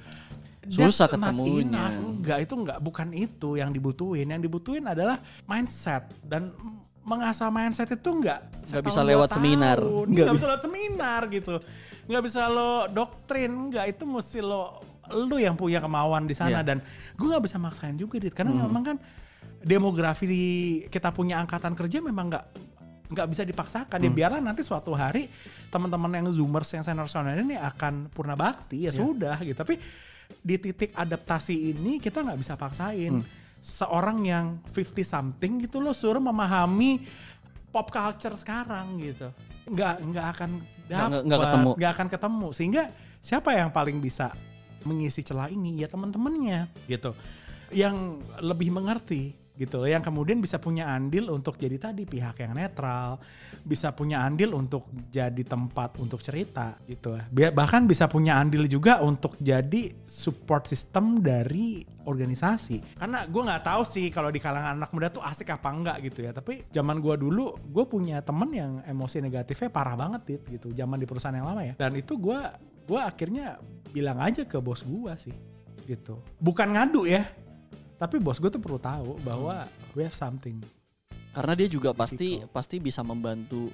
Susah 0.70 1.04
That's 1.04 1.18
ketemunya. 1.18 1.90
Enggak, 1.92 2.38
itu 2.40 2.54
enggak 2.54 2.78
bukan 2.78 3.08
itu 3.10 3.50
yang 3.54 3.68
dibutuhin. 3.68 4.26
Yang 4.28 4.42
dibutuhin 4.46 4.86
adalah 4.86 5.18
mindset 5.44 6.06
dan 6.22 6.54
mengasah 7.00 7.48
mindset 7.48 7.90
itu 7.90 8.08
enggak 8.08 8.38
Nggak 8.62 8.64
setahun, 8.70 8.86
bisa 8.86 9.00
lewat 9.02 9.28
tahun. 9.28 9.36
seminar. 9.36 9.78
Nggak 9.80 10.06
Nggak 10.06 10.34
bisa 10.36 10.46
lewat 10.46 10.62
seminar 10.62 11.20
gitu. 11.28 11.54
Nggak 12.06 12.22
bisa 12.22 12.40
lo 12.46 12.70
doktrin, 12.88 13.50
enggak 13.50 13.84
itu 13.88 14.02
mesti 14.04 14.38
lo 14.40 14.78
lu 15.10 15.36
yang 15.36 15.54
punya 15.54 15.78
kemauan 15.78 16.22
di 16.22 16.32
sana 16.32 16.62
Iya. 16.62 16.62
dan 16.64 16.78
gue 17.12 17.26
nggak 17.26 17.42
bisa 17.42 17.58
maksain 17.58 17.98
juga 17.98 18.14
dit 18.16 18.30
karena 18.30 18.54
memang 18.54 18.84
kan 18.84 18.96
demografi 19.58 20.24
di- 20.24 20.80
kita 20.86 21.10
punya 21.10 21.36
angkatan 21.36 21.74
kerja 21.74 21.98
memang 21.98 22.30
nggak 22.30 22.44
nggak 23.10 23.26
bisa 23.26 23.42
dipaksakan 23.42 23.98
ya 23.98 24.06
biarlah 24.08 24.38
nanti 24.38 24.62
suatu 24.62 24.94
hari 24.94 25.26
teman-teman 25.66 26.14
yang 26.14 26.30
zoomers 26.30 26.70
yang 26.70 26.86
senior 26.86 27.10
senior 27.10 27.34
ini 27.36 27.58
akan 27.58 28.06
purna 28.08 28.38
bakti 28.38 28.86
ya 28.86 28.94
sudah 28.94 29.34
gitu 29.40 29.58
tapi 29.58 29.82
di 30.38 30.56
titik 30.56 30.94
adaptasi 30.94 31.74
ini 31.74 31.98
kita 31.98 32.22
nggak 32.22 32.38
bisa 32.38 32.54
paksain. 32.54 33.22
Seorang 33.60 34.24
yang 34.24 34.46
50 34.72 35.04
something 35.04 35.52
gitu 35.62 35.78
lo 35.78 35.92
suruh 35.92 36.18
memahami 36.18 37.04
pop 37.68 37.90
culture 37.90 38.32
sekarang 38.34 38.96
gitu. 38.98 39.28
Nggak 39.68 39.94
nggak 40.00 40.26
akan 40.34 40.50
Nggak- 40.56 40.88
nggak- 40.88 41.10
dapet, 41.12 41.22
nggak 41.28 41.40
ketemu. 41.44 41.70
nggak 41.76 41.92
akan 41.92 42.08
ketemu. 42.08 42.46
Sehingga 42.50 42.82
siapa 43.20 43.50
yang 43.52 43.68
paling 43.70 44.00
bisa 44.00 44.32
mengisi 44.82 45.20
celah 45.20 45.52
ini? 45.52 45.76
Ya 45.76 45.86
teman-temannya 45.86 46.72
gitu. 46.88 47.12
Yang 47.70 48.24
lebih 48.40 48.72
mengerti 48.72 49.36
gitu 49.58 49.84
yang 49.84 50.00
kemudian 50.00 50.40
bisa 50.40 50.56
punya 50.56 50.88
andil 50.88 51.28
untuk 51.28 51.60
jadi 51.60 51.76
tadi 51.76 52.08
pihak 52.08 52.40
yang 52.40 52.56
netral 52.56 53.20
bisa 53.60 53.92
punya 53.92 54.24
andil 54.24 54.56
untuk 54.56 54.88
jadi 55.12 55.42
tempat 55.44 56.00
untuk 56.00 56.24
cerita 56.24 56.80
gitu. 56.88 57.20
Bahkan 57.28 57.84
bisa 57.84 58.08
punya 58.08 58.40
andil 58.40 58.64
juga 58.64 59.04
untuk 59.04 59.36
jadi 59.36 59.92
support 60.08 60.64
system 60.64 61.20
dari 61.20 61.84
organisasi. 62.08 62.96
Karena 62.96 63.28
gue 63.28 63.42
nggak 63.44 63.64
tahu 63.66 63.82
sih 63.84 64.08
kalau 64.08 64.32
di 64.32 64.40
kalangan 64.40 64.80
anak 64.80 64.90
muda 64.96 65.12
tuh 65.12 65.20
asik 65.20 65.52
apa 65.52 65.68
enggak 65.68 65.96
gitu 66.08 66.24
ya. 66.24 66.32
Tapi 66.32 66.70
zaman 66.72 66.96
gue 67.02 67.14
dulu 67.20 67.60
gue 67.60 67.84
punya 67.84 68.24
temen 68.24 68.48
yang 68.56 68.72
emosi 68.88 69.20
negatifnya 69.20 69.68
parah 69.68 69.96
banget 69.98 70.20
Dit, 70.24 70.42
gitu. 70.48 70.72
Zaman 70.72 70.96
di 70.96 71.04
perusahaan 71.04 71.36
yang 71.36 71.48
lama 71.48 71.62
ya. 71.66 71.74
Dan 71.76 72.00
itu 72.00 72.16
gue 72.16 72.40
gue 72.88 73.00
akhirnya 73.00 73.60
bilang 73.92 74.18
aja 74.24 74.48
ke 74.48 74.56
bos 74.56 74.80
gue 74.88 75.12
sih 75.20 75.36
gitu. 75.84 76.16
Bukan 76.40 76.72
ngadu 76.72 77.04
ya 77.04 77.28
tapi 78.00 78.16
bos 78.16 78.40
gue 78.40 78.48
tuh 78.48 78.62
perlu 78.62 78.80
tahu 78.80 79.20
bahwa 79.20 79.68
we 79.92 80.00
have 80.00 80.16
something 80.16 80.56
Karena 81.30 81.54
dia 81.54 81.68
juga 81.70 81.94
pasti 81.94 82.42
pasti 82.50 82.82
bisa 82.82 83.06
membantu 83.06 83.70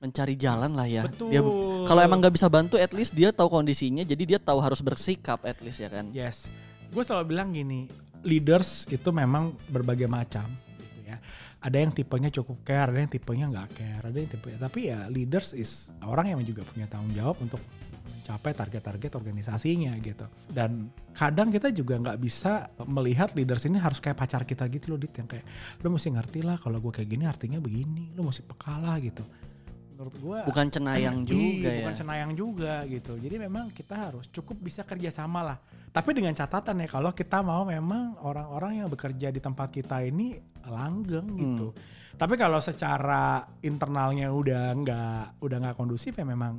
mencari 0.00 0.32
jalan 0.36 0.72
lah 0.72 0.88
ya. 0.88 1.04
Betul. 1.04 1.28
Dia 1.28 1.42
kalau 1.84 2.00
emang 2.00 2.24
nggak 2.24 2.34
bisa 2.36 2.48
bantu, 2.48 2.80
at 2.80 2.92
least 2.96 3.12
dia 3.12 3.32
tahu 3.32 3.52
kondisinya, 3.52 4.00
jadi 4.00 4.36
dia 4.36 4.38
tahu 4.40 4.60
harus 4.64 4.80
bersikap 4.80 5.44
at 5.44 5.60
least 5.60 5.80
ya 5.80 5.92
kan. 5.92 6.08
Yes. 6.12 6.48
Gue 6.88 7.04
selalu 7.04 7.36
bilang 7.36 7.52
gini, 7.52 7.84
leaders 8.24 8.88
itu 8.88 9.08
memang 9.12 9.52
berbagai 9.68 10.08
macam 10.08 10.46
gitu 10.80 11.00
ya. 11.04 11.20
Ada 11.60 11.76
yang 11.82 11.92
tipenya 11.92 12.30
cukup 12.30 12.62
care, 12.62 12.88
ada 12.92 13.00
yang 13.00 13.10
tipenya 13.10 13.46
nggak 13.50 13.68
care, 13.76 14.04
ada 14.08 14.16
yang 14.16 14.30
tipe 14.30 14.48
tapi 14.56 14.80
ya 14.92 15.08
leaders 15.08 15.52
is 15.56 15.90
orang 16.04 16.32
yang 16.32 16.40
juga 16.44 16.62
punya 16.64 16.86
tanggung 16.86 17.12
jawab 17.16 17.36
untuk 17.42 17.58
mencapai 18.06 18.54
target-target 18.54 19.12
organisasinya 19.18 19.92
gitu. 19.98 20.26
Dan 20.46 20.88
kadang 21.12 21.50
kita 21.50 21.74
juga 21.74 21.98
nggak 21.98 22.18
bisa 22.22 22.70
melihat 22.86 23.34
leaders 23.34 23.66
ini 23.66 23.82
harus 23.82 23.98
kayak 23.98 24.16
pacar 24.16 24.46
kita 24.46 24.66
gitu 24.70 24.94
loh, 24.94 24.98
Dit 25.02 25.12
yang 25.18 25.26
kayak 25.26 25.44
lu 25.82 25.90
mesti 25.90 26.08
ngerti 26.14 26.40
lah 26.46 26.56
kalau 26.56 26.78
gue 26.78 26.92
kayak 26.94 27.08
gini 27.10 27.24
artinya 27.26 27.58
begini, 27.58 28.14
lu 28.14 28.22
mesti 28.24 28.42
peka 28.46 28.78
lah 28.78 28.96
gitu. 29.02 29.26
Menurut 29.96 30.14
gue 30.20 30.38
Bukan 30.44 30.66
cenayang 30.68 31.24
juga 31.28 31.40
Iya, 31.40 31.68
ya. 31.72 31.76
bukan 31.80 31.94
cenayang 31.96 32.32
juga 32.36 32.74
gitu. 32.84 33.12
Jadi 33.16 33.36
memang 33.40 33.72
kita 33.72 33.94
harus 33.96 34.28
cukup 34.28 34.60
bisa 34.60 34.84
kerjasama 34.84 35.40
lah. 35.40 35.58
Tapi 35.88 36.12
dengan 36.12 36.36
catatan 36.36 36.84
ya 36.84 36.88
kalau 36.92 37.16
kita 37.16 37.40
mau 37.40 37.64
memang 37.64 38.20
orang-orang 38.20 38.84
yang 38.84 38.88
bekerja 38.92 39.32
di 39.32 39.40
tempat 39.40 39.72
kita 39.72 40.04
ini 40.04 40.36
langgeng 40.68 41.26
gitu. 41.40 41.72
Hmm. 41.72 42.04
Tapi 42.16 42.36
kalau 42.36 42.60
secara 42.60 43.44
internalnya 43.64 44.28
udah 44.32 44.72
nggak 44.72 45.40
udah 45.40 45.56
nggak 45.64 45.76
kondusif 45.76 46.16
ya 46.16 46.24
memang 46.24 46.56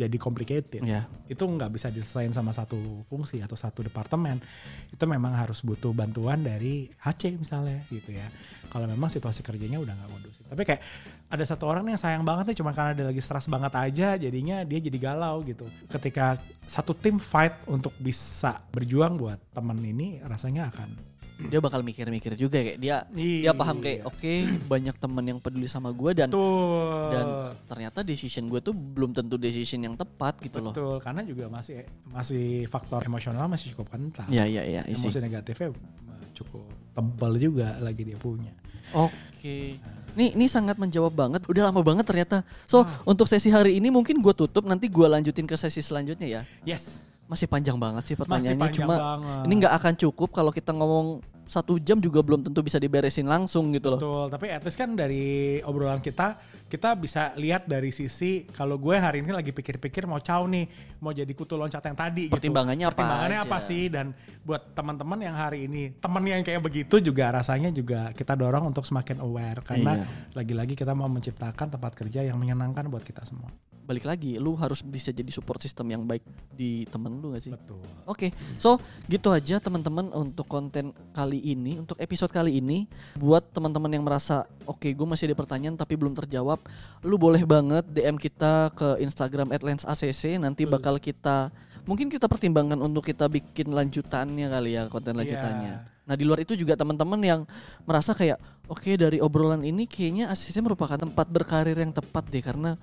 jadi 0.00 0.16
complicated. 0.16 0.80
Ya. 0.80 1.04
Itu 1.28 1.44
nggak 1.44 1.76
bisa 1.76 1.92
diselesain 1.92 2.32
sama 2.32 2.56
satu 2.56 3.04
fungsi 3.12 3.44
atau 3.44 3.58
satu 3.58 3.84
departemen. 3.84 4.40
Itu 4.88 5.04
memang 5.04 5.36
harus 5.36 5.60
butuh 5.60 5.92
bantuan 5.92 6.40
dari 6.40 6.88
HC 6.96 7.36
misalnya 7.36 7.84
gitu 7.92 8.16
ya. 8.16 8.24
Kalau 8.72 8.88
memang 8.88 9.12
situasi 9.12 9.44
kerjanya 9.44 9.76
udah 9.76 9.92
nggak 9.92 10.08
kondusif. 10.08 10.44
Tapi 10.48 10.62
kayak 10.64 10.80
ada 11.28 11.44
satu 11.44 11.68
orang 11.68 11.84
yang 11.92 12.00
sayang 12.00 12.24
banget 12.24 12.54
nih 12.54 12.58
cuma 12.64 12.72
karena 12.72 12.96
dia 12.96 13.06
lagi 13.06 13.20
stres 13.20 13.46
banget 13.46 13.72
aja 13.76 14.16
jadinya 14.16 14.64
dia 14.64 14.80
jadi 14.80 14.98
galau 14.98 15.44
gitu. 15.44 15.68
Ketika 15.92 16.40
satu 16.64 16.96
tim 16.96 17.20
fight 17.20 17.52
untuk 17.68 17.92
bisa 18.00 18.64
berjuang 18.72 19.20
buat 19.20 19.38
temen 19.52 19.76
ini 19.84 20.24
rasanya 20.24 20.72
akan 20.72 21.09
Dia 21.48 21.60
bakal 21.62 21.80
mikir-mikir 21.80 22.36
juga 22.36 22.60
kayak 22.60 22.76
dia 22.76 23.08
dia 23.08 23.48
Iya. 23.48 23.52
paham 23.56 23.80
kayak 23.80 24.04
oke 24.04 24.32
banyak 24.68 24.96
temen 25.00 25.24
yang 25.24 25.38
peduli 25.40 25.64
sama 25.64 25.88
gue 25.88 26.12
dan 26.12 26.28
Betul. 26.28 27.08
dan 27.14 27.26
ternyata 27.64 27.98
decision 28.04 28.52
gue 28.52 28.60
tuh 28.60 28.76
belum 28.76 29.16
tentu 29.16 29.40
decision 29.40 29.80
yang 29.80 29.96
tepat 29.96 30.36
gitu 30.44 30.60
loh. 30.60 30.76
Betul, 30.76 31.00
karena 31.00 31.24
juga 31.24 31.48
masih 31.48 31.88
masih 32.12 32.68
faktor 32.68 33.00
emosional 33.08 33.48
masih 33.48 33.72
cukup 33.72 33.96
kental. 33.96 34.28
Iya 34.28 34.44
iya 34.44 34.62
iya 34.68 34.82
isi. 34.84 35.08
Emosi 35.08 35.20
negatifnya 35.24 35.72
eh, 35.72 36.28
cukup 36.36 36.68
tebal 36.92 37.32
juga 37.40 37.80
lagi 37.80 38.02
dia 38.04 38.20
punya. 38.20 38.52
Oke. 38.92 39.80
Ini 40.18 40.34
ini 40.34 40.46
sangat 40.50 40.74
menjawab 40.76 41.14
banget. 41.14 41.46
Udah 41.46 41.70
lama 41.70 41.80
banget 41.86 42.02
ternyata. 42.02 42.42
So 42.66 42.82
untuk 43.06 43.30
sesi 43.30 43.48
hari 43.48 43.78
ini 43.78 43.88
mungkin 43.88 44.18
gue 44.18 44.34
tutup 44.34 44.66
nanti 44.66 44.90
gue 44.90 45.06
lanjutin 45.06 45.46
ke 45.46 45.54
sesi 45.54 45.80
selanjutnya 45.80 46.26
ya. 46.26 46.42
Yes. 46.66 47.09
Masih 47.30 47.46
panjang 47.46 47.78
banget 47.78 48.02
sih 48.04 48.16
pertanyaannya. 48.18 48.58
panjang 48.58 48.82
Cuma 48.82 48.94
banget. 48.98 49.42
ini 49.46 49.54
nggak 49.56 49.74
akan 49.78 49.94
cukup 49.96 50.28
kalau 50.30 50.50
kita 50.50 50.74
ngomong 50.74 51.22
satu 51.46 51.78
jam 51.78 51.98
juga 51.98 52.22
belum 52.22 52.42
tentu 52.42 52.58
bisa 52.60 52.78
diberesin 52.78 53.26
langsung 53.26 53.70
gitu 53.70 53.90
loh. 53.90 53.98
Betul, 53.98 54.24
tapi 54.28 54.46
at 54.48 54.62
least 54.62 54.74
kan 54.76 54.94
dari 54.94 55.26
obrolan 55.60 55.98
kita 55.98 56.38
kita 56.66 56.94
bisa 56.94 57.34
lihat 57.34 57.66
dari 57.66 57.90
sisi 57.90 58.46
kalau 58.46 58.78
gue 58.78 58.94
hari 58.94 59.18
ini 59.18 59.34
lagi 59.34 59.50
pikir-pikir 59.50 60.06
mau 60.06 60.18
caw 60.18 60.46
nih, 60.46 60.70
mau 60.98 61.10
jadi 61.10 61.26
kutu 61.28 61.58
loncat 61.58 61.82
yang 61.82 61.98
tadi 61.98 62.30
gitu. 62.30 62.34
Pertimbangannya 62.34 62.86
apa 62.86 62.94
Pertimbangannya 62.94 63.38
aja? 63.42 63.46
apa 63.46 63.58
sih 63.60 63.90
dan 63.90 64.14
buat 64.42 64.70
teman-teman 64.70 65.18
yang 65.20 65.34
hari 65.34 65.66
ini 65.66 65.98
temen 65.98 66.22
yang 66.22 66.46
kayak 66.46 66.62
begitu 66.62 67.02
juga 67.02 67.30
rasanya 67.32 67.74
juga 67.74 68.14
kita 68.14 68.34
dorong 68.34 68.70
untuk 68.70 68.86
semakin 68.86 69.18
aware 69.18 69.58
karena 69.66 69.98
Iya. 69.98 70.06
lagi-lagi 70.34 70.74
kita 70.74 70.94
mau 70.94 71.10
menciptakan 71.10 71.66
tempat 71.68 71.92
kerja 71.94 72.22
yang 72.22 72.38
menyenangkan 72.38 72.86
buat 72.86 73.02
kita 73.02 73.26
semua. 73.26 73.50
Balik 73.90 74.06
lagi, 74.06 74.38
lu 74.38 74.54
harus 74.54 74.86
bisa 74.86 75.10
jadi 75.10 75.26
support 75.34 75.58
system 75.58 75.90
yang 75.90 76.06
baik 76.06 76.22
di 76.54 76.86
temen 76.86 77.10
lu 77.18 77.34
gak 77.34 77.42
sih? 77.42 77.50
Betul. 77.50 77.82
Oke, 78.06 78.30
so 78.54 78.78
gitu 79.10 79.34
aja 79.34 79.58
teman-teman 79.58 80.14
untuk 80.14 80.46
konten 80.46 80.94
kali 81.10 81.42
ini, 81.42 81.82
untuk 81.82 81.98
episode 81.98 82.30
kali 82.30 82.62
ini. 82.62 82.86
Buat 83.18 83.50
teman-teman 83.50 83.90
yang 83.90 84.06
merasa, 84.06 84.46
oke 84.62 84.86
gue 84.86 85.06
masih 85.10 85.34
ada 85.34 85.42
pertanyaan 85.42 85.74
tapi 85.74 85.98
belum 85.98 86.14
terjawab, 86.14 86.62
lu 87.02 87.18
boleh 87.18 87.42
banget 87.42 87.82
DM 87.90 88.14
kita 88.14 88.70
ke 88.78 89.02
Instagram 89.02 89.50
@lensacc. 89.58 90.38
Nanti 90.38 90.70
bakal 90.70 91.02
kita, 91.02 91.50
mungkin 91.82 92.06
kita 92.06 92.30
pertimbangkan 92.30 92.78
untuk 92.78 93.02
kita 93.02 93.26
bikin 93.26 93.74
lanjutannya 93.74 94.54
kali 94.54 94.78
ya 94.78 94.86
konten 94.86 95.18
lanjutannya. 95.18 95.98
Nah 96.06 96.14
di 96.14 96.22
luar 96.22 96.38
itu 96.46 96.54
juga 96.54 96.78
teman-teman 96.78 97.18
yang 97.26 97.40
merasa 97.82 98.14
kayak, 98.14 98.38
oke 98.70 98.94
dari 98.94 99.18
obrolan 99.18 99.66
ini 99.66 99.90
kayaknya 99.90 100.30
ACC 100.30 100.62
merupakan 100.62 100.94
tempat 100.94 101.26
berkarir 101.26 101.74
yang 101.74 101.90
tepat 101.90 102.30
deh 102.30 102.38
karena 102.38 102.78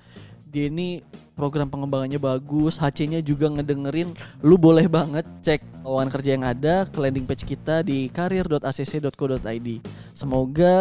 dia 0.49 0.71
ini 0.71 1.03
program 1.37 1.69
pengembangannya 1.69 2.17
bagus, 2.17 2.81
HC-nya 2.81 3.21
juga 3.21 3.51
ngedengerin. 3.53 4.15
Lu 4.41 4.57
boleh 4.57 4.89
banget 4.89 5.23
cek 5.45 5.85
lowongan 5.85 6.09
kerja 6.09 6.29
yang 6.33 6.45
ada 6.47 6.75
ke 6.89 6.97
landing 6.97 7.29
page 7.29 7.45
kita 7.45 7.85
di 7.85 8.09
karir.acc.co.id. 8.09 9.69
Semoga 10.17 10.75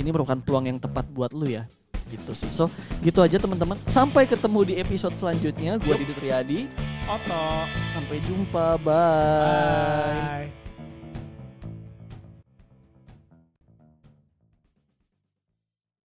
ini 0.00 0.08
merupakan 0.08 0.40
peluang 0.40 0.72
yang 0.72 0.78
tepat 0.80 1.04
buat 1.12 1.36
lu 1.36 1.46
ya. 1.46 1.68
Gitu 2.08 2.32
sih. 2.32 2.48
So, 2.48 2.72
gitu 3.04 3.20
aja 3.20 3.36
teman-teman. 3.36 3.76
Sampai 3.84 4.24
ketemu 4.24 4.72
di 4.72 4.74
episode 4.80 5.12
selanjutnya. 5.20 5.76
Gua 5.76 5.94
Didi 6.00 6.14
Triadi. 6.16 6.60
Oto. 7.04 7.68
Sampai 7.92 8.16
jumpa. 8.24 8.80
Bye. 8.80 10.48
Bye. 10.48 10.57